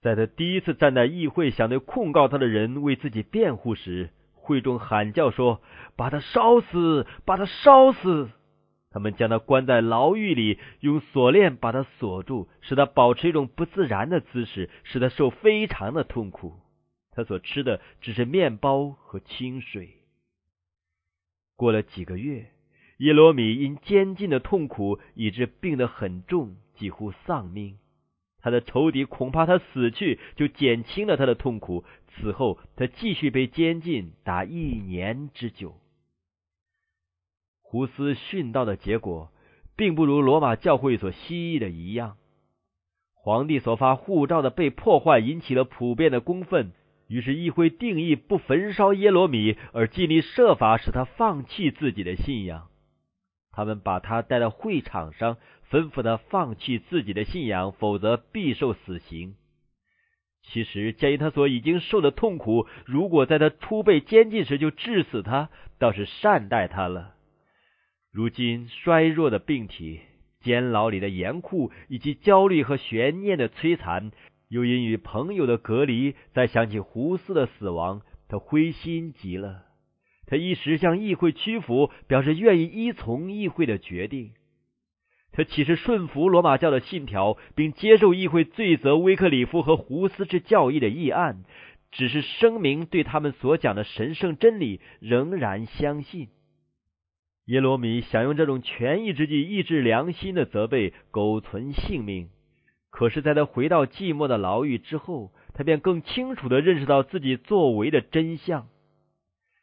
[0.00, 5.60] 在他第一次站在议会，想对控告他的人为自己辩护时，会众喊叫说
[5.96, 7.06] ：“把他烧死！
[7.24, 8.30] 把他烧死！”
[8.92, 16.60] 他们将他关在牢狱里，用锁链把他锁住，使他保持一种不自然的姿势，使他受非常的痛苦。
[17.10, 19.98] 他所吃的只是面包和清水。
[21.56, 22.50] 过了几个月，
[22.98, 27.78] 耶罗米因监禁的痛苦，以致病得很重，几乎丧命。
[28.40, 31.84] 他的仇敌恐怕他死去，就减轻了他的痛苦。
[32.08, 35.81] 此后，他继续被监禁达一年之久。
[37.72, 39.32] 胡斯殉道的结果，
[39.76, 42.18] 并不如罗马教会所希冀的一样。
[43.14, 46.72] 皇帝所发护照的被破坏，引起了普遍的公愤。
[47.08, 52.68] 于是议会定义不焚烧耶罗米，而尽力设法使他放弃自己的信仰。
[53.52, 55.38] 他们把他带到会场上，
[55.70, 59.34] 吩咐他放弃自己的信仰，否则必受死刑。
[60.42, 67.14] 其实，鉴于他所已经受的痛苦，如果在他初被监禁时就致死他，倒是善待他了。
[68.12, 70.00] 如今衰弱的病体、
[70.40, 74.10] 监牢里的严酷，以及焦虑和悬念的摧残，
[74.48, 79.62] 又因与朋友的隔离，再想起胡斯的死亡，他灰心极了。
[80.26, 84.32] 他一时向议会屈服，表示愿意依从议会的决定。
[85.32, 91.44] 他岂是顺服罗马教的信条，并接受议会罪责威克里夫和胡斯之教义的议案？
[91.90, 96.28] 只是声明对他们所讲的神圣真理仍然相信。
[97.46, 102.28] 耶罗米想用这种权宜之计抑制良心的责备，苟存性命。
[102.90, 108.68] 可是，在他回到寂寞的牢狱之后，他便更清楚的认识到自己作为的真相。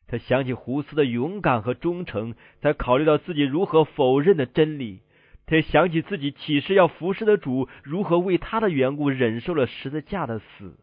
[0.08, 5.02] 他想起胡斯的勇敢和忠诚，才考虑到自己如何否认的真理。
[5.46, 10.78] 他想起自己起誓要服侍的主，如何为他的缘故忍受了十字架的死。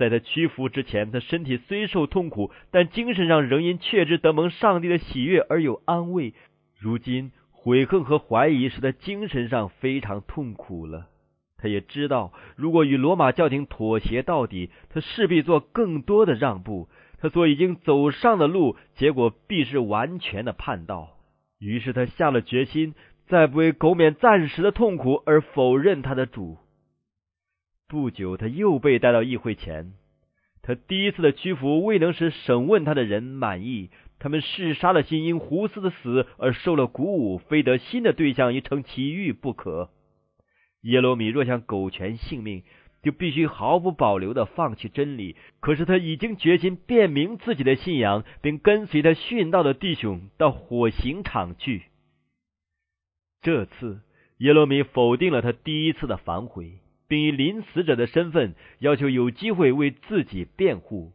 [0.00, 6.32] 在他屈服之前，他身体虽受痛苦，但精神上仍因确知得蒙上帝的喜悦而有安慰。
[6.78, 11.08] 如今悔恨和怀疑使他精神上非常痛苦了。
[11.58, 16.88] 他也知道，如果与罗马教廷妥协到底，他势必做更多的让步。
[17.20, 21.10] 他所已经走上的路，结果必是完全的叛道。
[21.58, 22.94] 于是他下了决心，
[23.26, 26.56] 再不为苟免暂时的痛苦而否认他的主。
[27.90, 29.94] 不久，他又被带到议会前。
[30.62, 39.90] 他第一次的屈服未能使审问他的人满意，他们嗜杀了心，因胡斯的死而受了鼓舞，非得新的对象一成其欲不可。
[40.82, 42.62] 耶罗米若想苟全性命，
[43.02, 45.34] 就必须毫不保留的放弃真理。
[45.58, 51.82] 可是他已经决心辨明自己的信仰，并跟随他殉道的弟兄到火刑场去。
[53.42, 54.02] 这次，
[54.38, 56.74] 耶罗米否定了他第一次的反悔。
[57.10, 61.10] 并以临死者的身份要求有机会为自己辩护。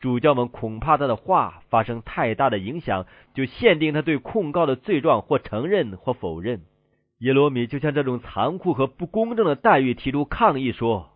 [0.00, 6.62] 主教们恐怕他的话发生太大的影响，就限定他对控告的罪状或承认或否认。
[7.18, 11.10] 耶罗米就向这种残酷和不公正的待遇提出抗议，说：“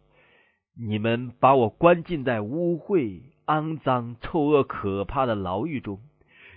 [0.79, 6.01] 你们把我关进在污秽、肮脏、臭恶、可怕的牢狱中，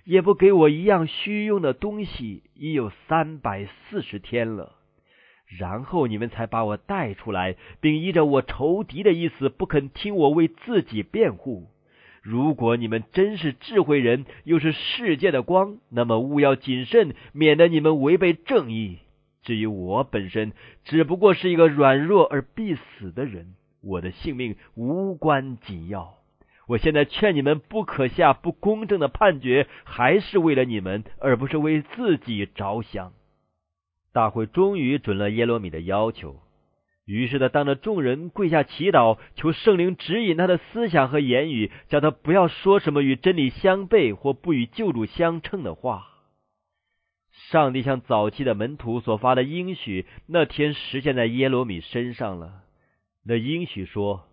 [0.03, 4.75] 也不给我一样虚用的东西，已有三百四十天了。”
[5.57, 11.67] 然后你们才把我带出来，并依着我仇敌的意思，不肯听我为自己辩护。
[12.21, 18.99] 如果你们真是智慧人，又是世界的光，那么务要谨慎，免得你们违背正义。
[19.41, 20.51] 至于我本身，
[20.83, 26.15] 只不过是一个软弱而必死的人，我的性命无关紧要。
[26.67, 33.13] 我现在劝你们不可下不公正的判决，还是为了你们，而不是为自己着想。
[34.13, 36.39] 大会终于准了耶罗米的要求，
[37.05, 46.07] 于是他当着众人跪下祈祷，求圣灵指引他的思想和言语，叫他不要说什么与真理相悖或不与救主相称的话。
[47.51, 52.63] 上帝向早期的门徒所发的应许，那天实现在耶罗米身上了。
[53.25, 54.25] 那应许说。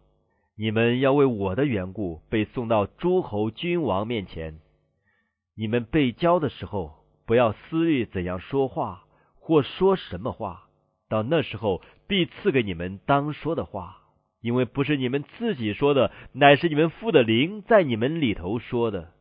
[0.59, 4.59] 你们要为我的缘故被送到诸侯君王面前。
[5.55, 6.95] 你们被交的时候，
[7.27, 9.05] 不要思虑怎样说话
[9.47, 10.65] 或说什么话。
[11.09, 13.99] 到那时候，必赐给你们当说的话，
[14.41, 19.13] 因为不是你们自己说的，乃是你们父的灵在你们里头说的。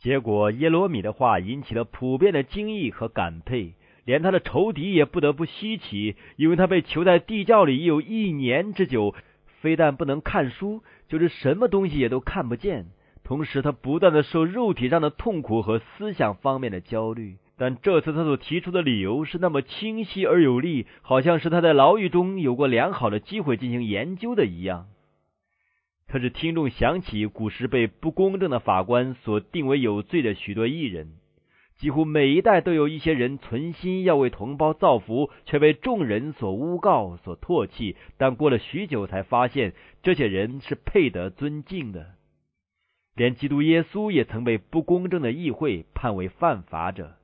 [0.00, 3.74] 结果，耶罗米的话引起了普遍的惊异和感佩，
[4.04, 9.14] 连他的仇敌也不得不稀奇，因为他被囚在地窖里已有一年之久。
[9.60, 12.86] 非但不能看书，就是什么东西也都看不见。
[13.22, 17.36] 同时，他不断的受肉体上的痛苦和思想方面的焦虑。
[17.58, 24.88] 但这次他所提出的理由是那么清晰而有力，好像是他在牢狱中有过良好的机会进行研究的一样。
[26.06, 31.14] 他是听众想起古时被不公正的法官所定为有罪的许多艺人。
[31.78, 37.96] 几乎每一代都有一些人存心要为同胞造福，却被众人所诬告、所唾弃。
[38.16, 42.12] 但过了许久，才发现这些人是配得尊敬的。
[43.14, 47.15] 连基督耶稣也曾被不公正的议会判为犯法者。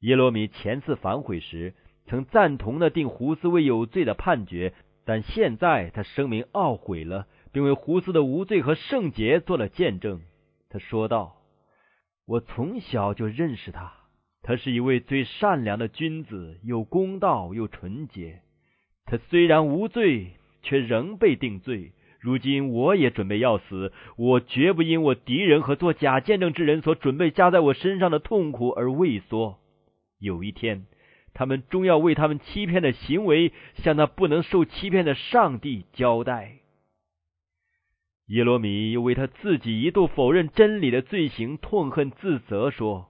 [0.00, 1.74] 耶罗米前次反悔时，
[2.06, 4.74] 曾赞同的定胡斯为有罪的判决，
[5.04, 10.20] 但现在他声明懊悔了，并为胡斯的无罪和圣洁做了见证。
[10.68, 11.36] 他说道。
[12.26, 13.92] 我从小就认识他，
[14.42, 18.42] 他是一位最善良的君子，又公道又纯洁。
[19.04, 21.90] 他虽然无罪，却仍被定罪。
[22.20, 29.58] 如今我也准备要死，我绝不因我敌人和做假见证之人所准备加在我身上的痛苦而畏缩。
[30.20, 30.86] 有一天，
[31.34, 36.58] 他们终要为他们欺骗的行为向那不能受欺骗的上帝交代。
[38.26, 43.08] 耶罗米又为他自己一度否认真理的罪行痛恨自责，说：“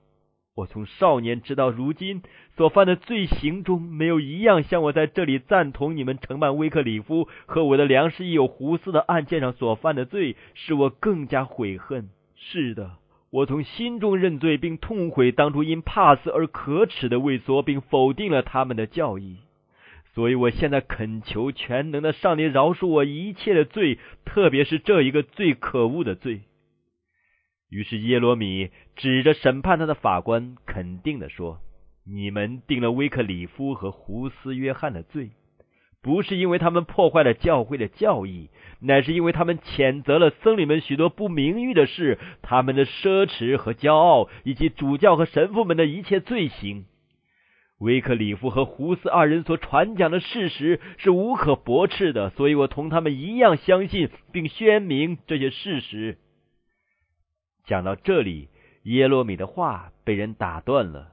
[0.56, 2.22] 我从少年直到如今
[2.56, 12.08] 所犯的罪行中，没有一样像我在这里赞同你们承办威克里夫和我的粮食已有胡斯的案件上所犯的罪，使我更加悔恨。
[12.36, 12.92] 是的，
[13.31, 19.39] 我从心中认罪，并痛悔当初因怕死而可耻的畏缩，并否定了他们的教义。”
[20.12, 26.41] 所以，我现在恳求全能的上帝饶恕我一切的罪，特别是这一个最可恶的罪。
[27.68, 31.61] 于是，耶罗米指着审判他的法官，肯定的说
[32.05, 35.31] ：“你们定了威克里夫和胡斯约翰的罪，
[36.03, 38.48] 不是因为他们破坏了教会的教义，
[38.80, 46.86] 乃是因为他们谴责了僧侣们许多不名誉的事，他们的奢侈和骄傲，以及主教和神父们的一切罪行。”
[47.80, 56.18] 维克里夫和胡斯二人所传讲的事实是无可驳斥的，所以我同他们一样相信并宣明这些事实。
[57.64, 58.48] 讲到这里，
[58.82, 61.12] 耶罗米的话被人打断了，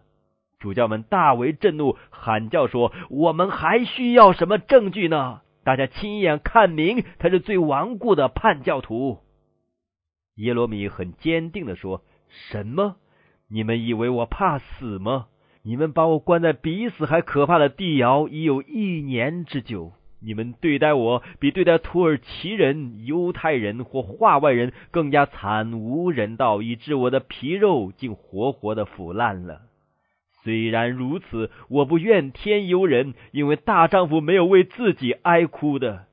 [0.59, 5.41] 主教们大为震怒，喊叫说：“我们还需要什么证据呢？
[5.63, 9.19] 大家亲眼看明，他是最顽固的叛教徒。”
[10.35, 12.03] 耶罗米很坚定的说
[12.49, 12.95] ：“什么？
[13.49, 15.27] 你们以为我怕死吗？”
[15.63, 19.91] 你们把我关在比死还可怕的地窑已有一年之久。
[20.21, 29.63] 你们对待我比对待土耳其人、犹太人或化外人更加惨无人道，以致我的皮肉竟活活的腐烂了。
[30.47, 36.05] 虽然如此，我不怨天尤人，因为大丈夫没有为自己哀哭的。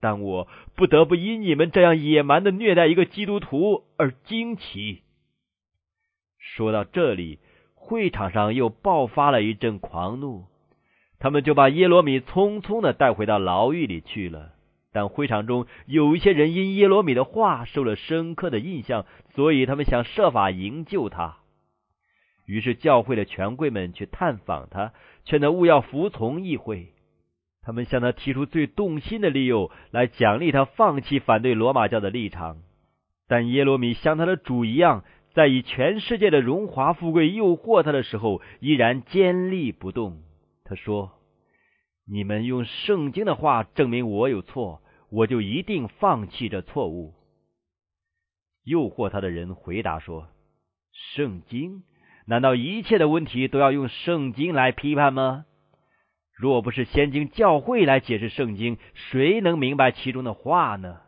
[0.00, 5.00] 但我不得不因你们这样野蛮的虐待一个基督徒而惊奇。
[6.38, 7.40] 说到这里。
[7.74, 10.44] 会场上又爆发了一阵狂怒，
[11.18, 14.52] 他们就把耶罗米匆匆的带回到牢狱里去了。
[14.92, 21.38] 但会场中有一些人因耶罗米的话受了深刻的印象，所以他们想设法营救他。
[22.50, 24.92] 于是教会的权贵们去探访他，
[25.24, 26.92] 劝他勿要服从议会。
[27.62, 32.58] 他们向他提出最动心的理由来奖励他放弃反对罗马教的立场。
[33.28, 35.04] 但耶罗米像他的主一样。
[35.32, 40.24] 在以全世界的荣华富贵诱惑他的时候，依然坚立不动。
[40.64, 41.12] 他说
[42.04, 47.14] ：“你们用圣经的话证明我有错，我就一定放弃这错误。”
[48.66, 50.26] 诱惑他的人回答说
[51.14, 51.84] ：“圣经？
[52.26, 55.46] 难道一切的问题都要用圣经来批判吗？
[56.32, 61.00] 若不是先经教会来解释圣经，谁能明白其中的话呢？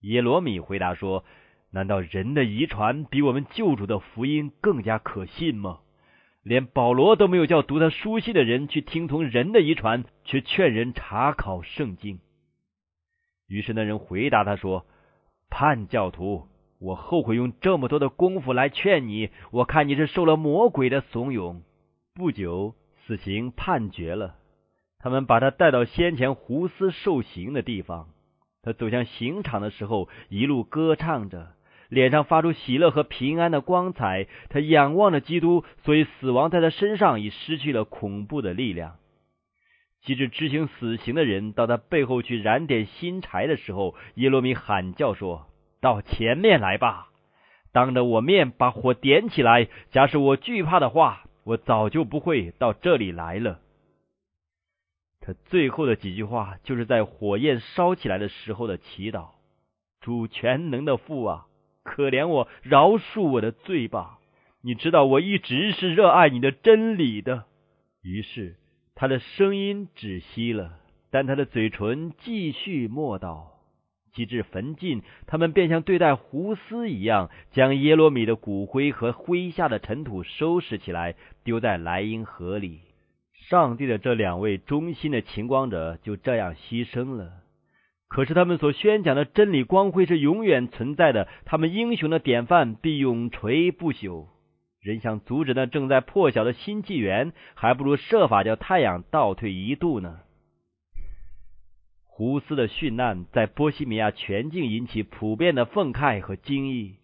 [0.00, 1.24] 耶罗米回答说
[1.70, 5.80] ：“难道人的遗传比我们救主的福音更加可信吗？
[6.42, 12.18] 连保罗都没有叫读他书信的人去听从人的遗传，却劝人查考圣经。”
[13.46, 14.84] 于是那人回答他说
[15.48, 16.48] ：“叛教徒，
[16.78, 19.30] 我后悔用这么多的功夫来劝你。
[19.50, 21.62] 我看你是受了魔鬼的怂恿。”
[22.14, 22.74] 不久，
[23.06, 24.36] 死刑判决了，
[24.98, 28.08] 他们把他带到先前胡斯受刑的地方。
[28.62, 31.52] 他走向刑场的时候，一路歌唱着，
[31.88, 34.26] 脸上发出喜乐和平安的光彩。
[34.48, 38.96] 他仰望着基督，所以死亡在他身上已失去了恐怖的力量。
[40.02, 45.46] 即至执行死刑的人到他背后去燃点新柴的时候，耶罗米喊叫说
[45.84, 47.08] ：“到前面来吧，
[47.70, 49.68] 当着我面把火点起来。
[49.90, 53.60] 假使我惧怕的话，我早就不会到这里来了。”
[55.20, 59.32] 他最后的几句话，就是在火焰烧起来的时候的祈祷
[60.00, 61.46] ：“主全能的父啊，
[61.82, 64.20] 可怜我，饶恕我的罪吧！
[64.62, 67.44] 你知道我一直是热爱你的真理的。”
[68.00, 68.56] 于是
[68.94, 70.78] 他的声音止息了，
[71.10, 73.53] 但他的嘴唇继续默祷。
[74.14, 82.80] 及至焚尽，他们便像对待胡斯一样，将耶罗米的骨灰和麾下的尘土收拾起来，丢在莱茵河里。
[83.50, 87.30] 上帝的这两位忠心的晴光者就这样牺牲了。
[88.08, 94.28] 可是他们所宣讲的真理光辉是永远存在的，他们英雄的典范必永垂不朽。
[94.80, 100.20] 人想阻止那正在破晓的新纪元，还不如设法叫太阳倒退一度呢。
[102.16, 106.94] 胡斯的殉难在波西米亚全境引起普遍的愤慨和惊异，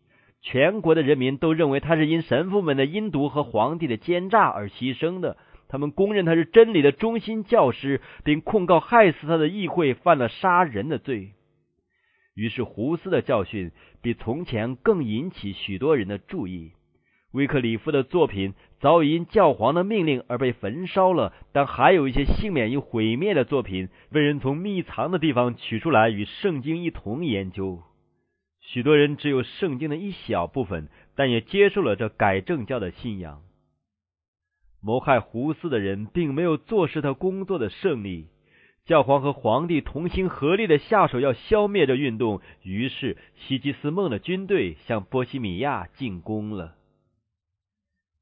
[0.41, 5.37] 全国的人民都认为他是因神父们的阴毒和皇帝的奸诈而牺牲的。
[5.67, 11.33] 他们公认他是真理的中心教师，并控告害死他的议会犯了杀人的罪。
[12.37, 16.71] 于是，胡斯的教训比从前更引起许多人的注意。
[17.33, 27.83] 威克里夫的作品早已因教皇的命令而被焚烧了，但还有一些幸免于毁灭的作品，被人从秘藏的地方取出来与圣经一同研究。
[28.63, 33.43] 许多人只有圣经的一小部分，但也接受了这改正教的信仰。
[34.83, 38.29] 谋害胡斯的人并没有坐实他工作的胜利，
[38.87, 46.77] 教皇和皇帝同心合力的下手要消灭这运动，于是西吉斯梦的军队向波西米亚进攻了。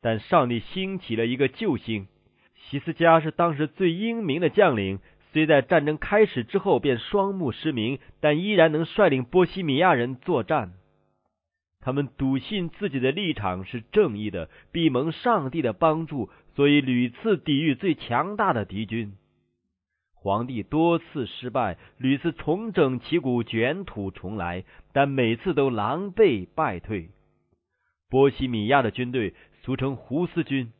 [0.01, 2.07] 但上帝兴起了一个救星，
[2.55, 5.01] 西斯加是当时最英明的将领，
[5.33, 10.73] 虽在战争开始之后便双目失明，但依然能率领波西米亚人作战。
[11.81, 16.31] 他们笃信自己的立场是正义的，必蒙上帝的帮助。
[16.55, 19.13] 所以屡次抵御最强大的敌军，
[20.13, 27.11] 皇帝多次失败，屡次重整旗鼓，卷土重来，但每次都狼狈败退。
[28.11, 29.35] 波西米亚的军队
[29.69, 30.73] 俗称胡斯军，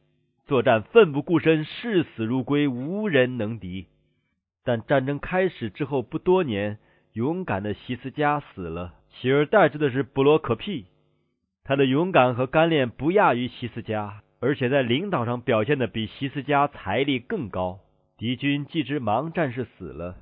[0.47, 3.85] 作战奋不顾身，视死如归，无人能敌。
[4.65, 6.79] 但战争开始之后不多年，
[7.13, 10.87] 勇敢的西斯加死了，取而代之的是布罗可庇。
[11.65, 14.23] 他的勇敢和干练不亚于西斯加。
[14.41, 17.81] 而且在领导上表现的比西斯加财力更高。
[18.17, 20.17] 敌军既知盲战士死了，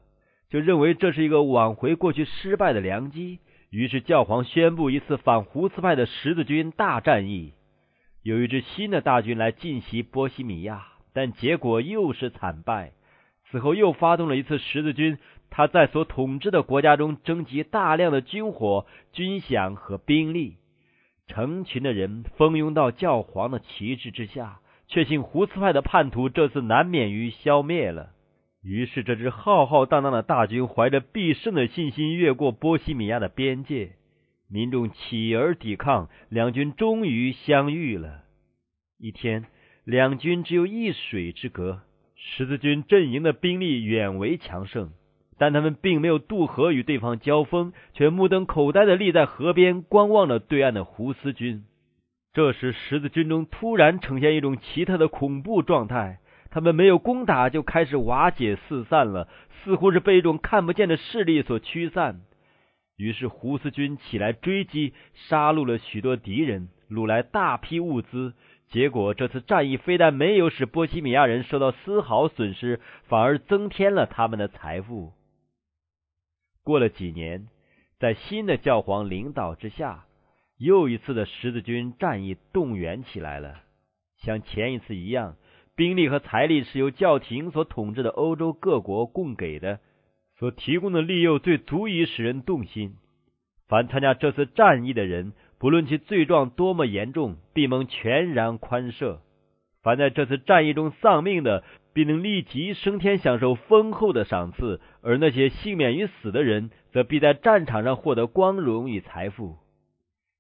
[0.50, 3.38] 就认为这是一个挽回过去失败的良机，
[3.70, 7.52] 于是教皇宣布一次反胡斯派的十字军大战役。
[8.26, 12.90] 有一支新的大军来进袭波西米亚，但结果又是惨败。
[13.48, 15.18] 此后又发动了一次十字军，
[15.48, 20.56] 他在所统治的国家中征集大量的军火、军饷和兵力。
[21.28, 24.58] 成群的人蜂拥到教皇的旗帜之下，
[24.88, 28.10] 确信胡斯派的叛徒这次难免于消灭了。
[28.60, 33.92] 于是，这支浩浩荡荡的大军怀着必胜的信心越过波西米亚的边界，
[34.48, 38.22] 民众起而抵抗，两军终于相遇了。
[38.98, 39.44] 一天，
[39.84, 41.82] 两军只有一水之隔，
[42.14, 44.90] 十字军阵营的兵力远为强盛。
[45.38, 51.64] 但他们并没有渡河与对方交锋，却目瞪口呆的立在河边，观望着对岸的胡斯军。
[52.32, 56.20] 这时，十字军中突然呈现一种奇特的恐怖状态，
[56.50, 59.28] 他们没有攻打，就开始瓦解四散了，
[59.62, 62.22] 似乎是被一种看不见的势力所驱散。
[62.96, 68.34] 于是，胡斯军起来追击，杀戮了许多敌人，掳来大批物资。
[68.68, 75.12] 结果，这次战役非但没有使波西米亚人受到丝毫损失，反而增添了他们的财富。
[76.64, 77.48] 过了几年，
[78.00, 80.06] 在新的教皇领导之下，
[80.58, 83.60] 又一次的十字军战役动员起来了。
[84.16, 85.36] 像前一次一样，
[85.76, 89.78] 兵力和财力是由教廷所统治的欧洲各国供给的，
[90.38, 92.94] 所提供的利诱最足以使人动心。
[93.68, 99.18] 凡参加这次战役的人，不论其罪状多么严重，必蒙全然宽赦；
[99.82, 109.56] 凡在这次战役中丧命的，必能立即升天，享受丰厚的赏赐；而那些幸免于死的人，则必在战场上获得光荣与财富。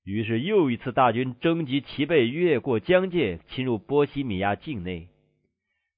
[0.04, 5.08] 于是，又一次大军征集齐备，越过疆界，侵入波西米亚境内。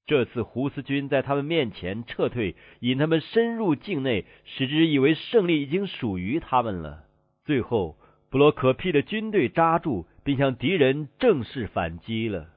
[0.09, 7.03] 这次胡斯军在他们面前撤退，引他们深入境内，使之以为胜利已经属于他们了。
[7.45, 7.95] 最后，
[8.31, 12.47] 布罗可庇的军队扎住，并向敌人正式反击了。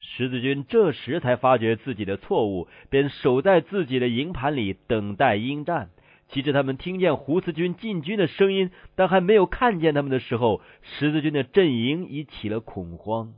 [0.00, 5.90] 十字军这时才发觉自己的错误，便守在自己的营盘里等待应战。
[6.28, 13.34] 其实他们听见胡斯军进军的声音，但还没有看见他们的时候，十字军的阵营已起了恐慌。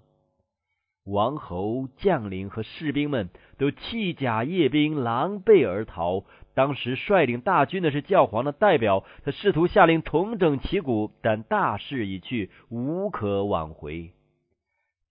[1.04, 6.24] 王侯、将领和士兵们都弃甲夜兵，狼狈而逃。
[6.54, 14.12] 当时率领大军的是教皇的代表，他试图下令重整旗鼓，但大势已去，无可挽回。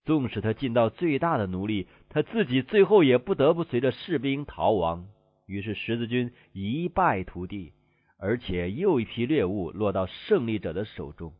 [0.04, 5.06] 纵使他尽到最大的努力，他自己最后也不得不随着士兵逃亡。
[5.46, 7.72] 于是十字军一败涂地，
[8.16, 11.32] 而且又一批猎物落到胜利者的手中。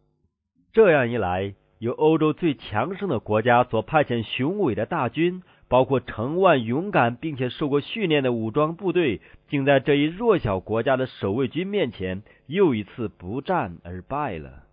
[0.72, 14.64] 这样一来，由欧洲最强盛的国家所派遣雄伟的大军，包括成万勇敢并且受过训练的武装部队，竟在这一弱小国家的守卫军面前又一次不战而败了。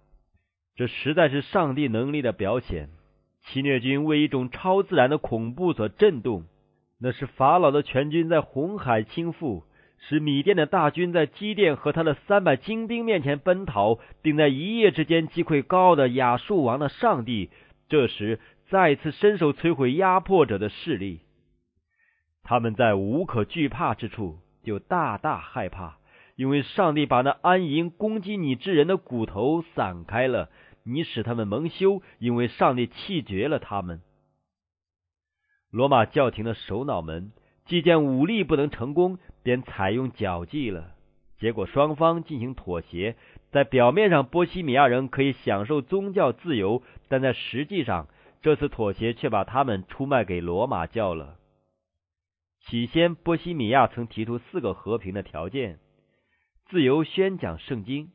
[0.75, 2.89] 这实在是上帝能力的表现。
[3.45, 6.43] 侵略军为一种超自然的恐怖所震动。
[6.99, 9.63] 那是法老的全军在红海倾覆，
[9.99, 17.49] 使米甸的大军在基甸和他的三百精兵面前奔逃，并在一夜之间击溃高傲的亚述王的上帝。
[17.89, 18.39] 这时
[18.69, 21.21] 再次伸手摧毁压迫者的势力。
[22.43, 25.97] 他们在无可惧怕之处就大大害怕，
[26.35, 30.49] 因为上帝把那安营攻击你之人的骨头散开了，
[30.83, 34.01] 你使他们蒙羞，因为上帝弃绝了他们。
[35.69, 37.31] 罗马教廷的首脑们
[37.65, 40.91] 既见武力不能成功，便采用绞计了。
[41.37, 43.15] 结果双方进行妥协，
[43.49, 48.09] 在表面上波西米亚人可以享受宗教自由，但在实际上，
[48.41, 51.37] 这次妥协却把他们出卖给罗马教了。
[52.65, 55.79] 起先，波西米亚曾提出四个和平的条件：
[56.65, 58.09] 自由宣讲圣经，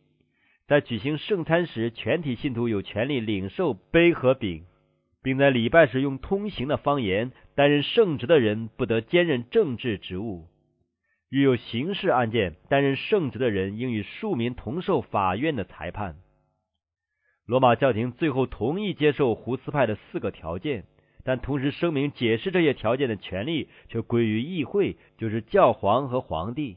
[0.66, 4.66] 在举行圣餐时，全体信徒有权利领受杯和饼。
[5.22, 10.48] 并在礼拜时用通行的方言担任圣职的人不得兼任政治职务。
[11.32, 16.16] 遇有刑事案件，担任圣职的人应与庶民同受法院的裁判。
[17.46, 20.84] 罗马教廷最后同意接受胡斯派的四个条件，
[21.24, 26.76] 但同时声明解释这些条件的权利却归于议会，就是教皇和皇帝。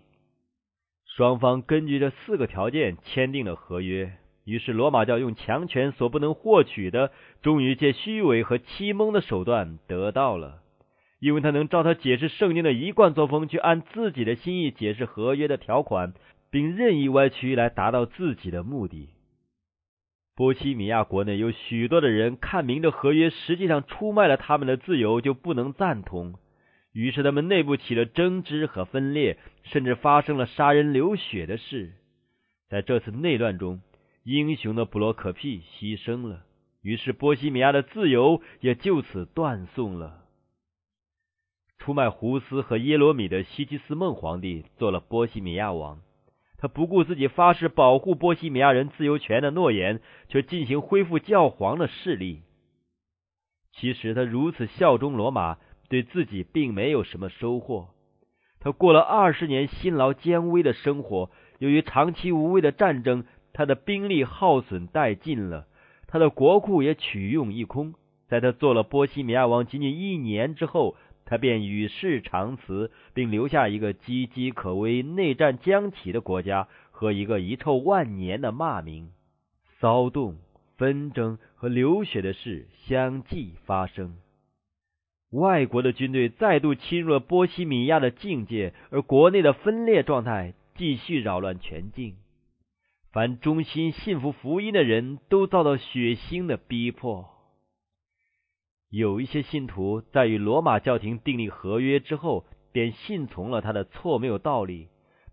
[1.05, 4.13] 双方根据这四个条件签订了合约。
[4.45, 10.61] 于是，罗马教用强权所不能获取的，终于借虚伪和欺蒙的手段得到了，
[11.25, 16.13] 因为他能照他解释圣经的一贯作风，去按自己的心意解释合约的条款，
[16.51, 19.09] 并任意歪曲来达到自己的目的。
[20.35, 26.35] 波西米亚国内有许多的人看明这合约实际上出卖了他们的自由，就不能赞同，
[26.93, 31.93] 于是他们内部起了争执和分裂，甚至发生了杀人流血的事。
[32.69, 33.81] 在这次内乱中。
[34.25, 36.43] 英雄的布洛可庇牺牲了，
[36.83, 40.24] 于是波西米亚的自由也就此断送了。
[41.77, 45.99] 出卖胡斯和耶罗米的西基斯孟皇帝做了波西米亚王，
[46.57, 52.41] 他不顾自己发誓保护波西米亚人自由权的诺言，却进行恢复教皇的势力。
[53.73, 55.57] 其实他如此效忠罗马，
[55.89, 57.89] 对自己并没有什么收获。
[58.59, 63.25] 他过了二十年辛劳艰危的生活，由于长期无谓的战争。
[63.57, 65.67] 他的兵力耗损殆尽了，
[66.07, 67.93] 他的国库也取用一空。
[68.27, 79.09] 在他做了波西米亚王仅仅一年之后，他便与世长辞，并留下一个岌岌可危、内战将起的国家和一个遗臭万年的骂名。
[79.79, 80.37] 骚动、
[80.77, 84.15] 纷争和流血的事相继发生，
[85.31, 92.15] 外国的军队再度侵入了波西米亚的境界，而国内的分裂状态继续扰乱全境。
[93.11, 97.34] 凡忠心信服福音的人都遭到血腥的逼迫。
[98.89, 104.87] 有一些信徒在与罗马教廷订立合约之后，便信从了他的错没有道理；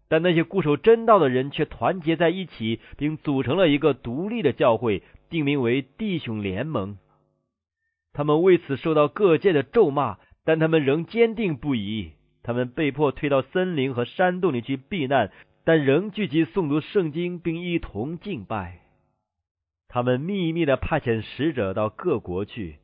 [0.09, 6.99] 但那些固守真道的人却团结在一起，并组成了一个独立的教会，定名为弟兄联盟。
[8.13, 12.13] 他们为此受到各界的咒骂，但他们仍坚定不移。
[12.43, 15.31] 他们被迫退到森林和山洞里去避难，
[15.65, 18.81] 但仍聚集诵读圣经，并一同敬拜。
[19.89, 22.79] 他们秘密的派遣使者到各国去，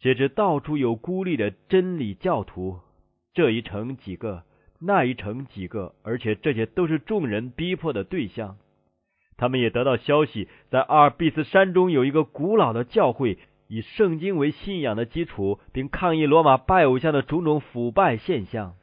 [0.00, 2.80] 截至到处有孤立的真理教徒，
[3.34, 4.44] 这一城几个，
[4.80, 8.56] 那一城几个，而且这些都是众人逼迫的对象。
[9.36, 13.38] 他们也得到消息，在阿尔卑斯山中有一个古老的教会，
[13.68, 18.76] 以圣经为信仰的基础，并抗议罗马拜偶像的种种腐败现象。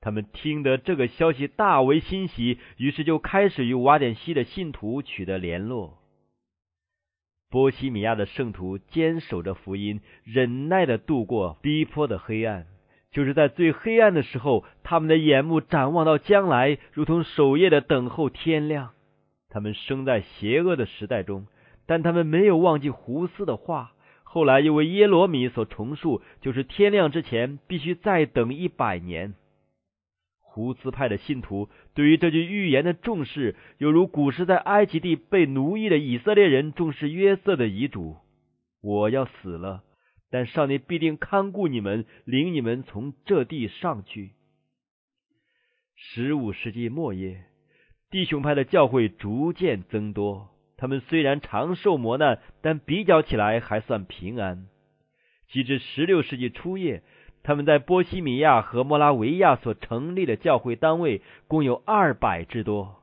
[0.00, 5.99] 他们听得这个消息，大为欣喜，于是就开始与瓦典西的信徒取得联络。
[7.50, 12.66] 波西米亚的圣徒坚守着福音，忍耐的度过逼迫的黑暗。
[13.10, 18.90] 就是在最黑暗的时候，他们的眼目展望到将来，如同守夜的等候天亮。
[19.48, 21.48] 他们生在邪恶的时代中，
[21.86, 23.94] 但他们没有忘记胡斯的话。
[24.22, 29.34] 后来又为耶罗米所重述，就是天亮之前必须再等一百年。
[30.52, 38.16] 胡斯派的信徒对于这句预言的重视，犹如古时在埃及地被奴役的以色列人重视约瑟的遗嘱
[38.82, 39.84] ：“我要死了，
[40.28, 44.32] 但上帝必定看顾你们，领你们从这地上去。”
[45.94, 47.44] 十五世纪末叶，
[48.10, 50.48] 弟兄派的教会逐渐增多。
[50.76, 54.66] 他们虽然常受磨难，但比较起来还算平安。
[55.48, 57.02] 及至十六世纪初叶。
[57.42, 62.96] 他们在波西米亚和莫拉维亚所成立的教会单位共有二百之多，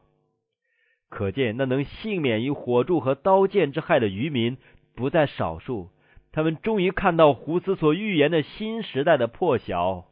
[1.09, 4.57] 可见那能幸免于火柱和刀剑之害的渔民
[4.95, 5.89] 不在少数。
[6.31, 10.05] 他们终于看到胡斯所预言的新时代的破晓。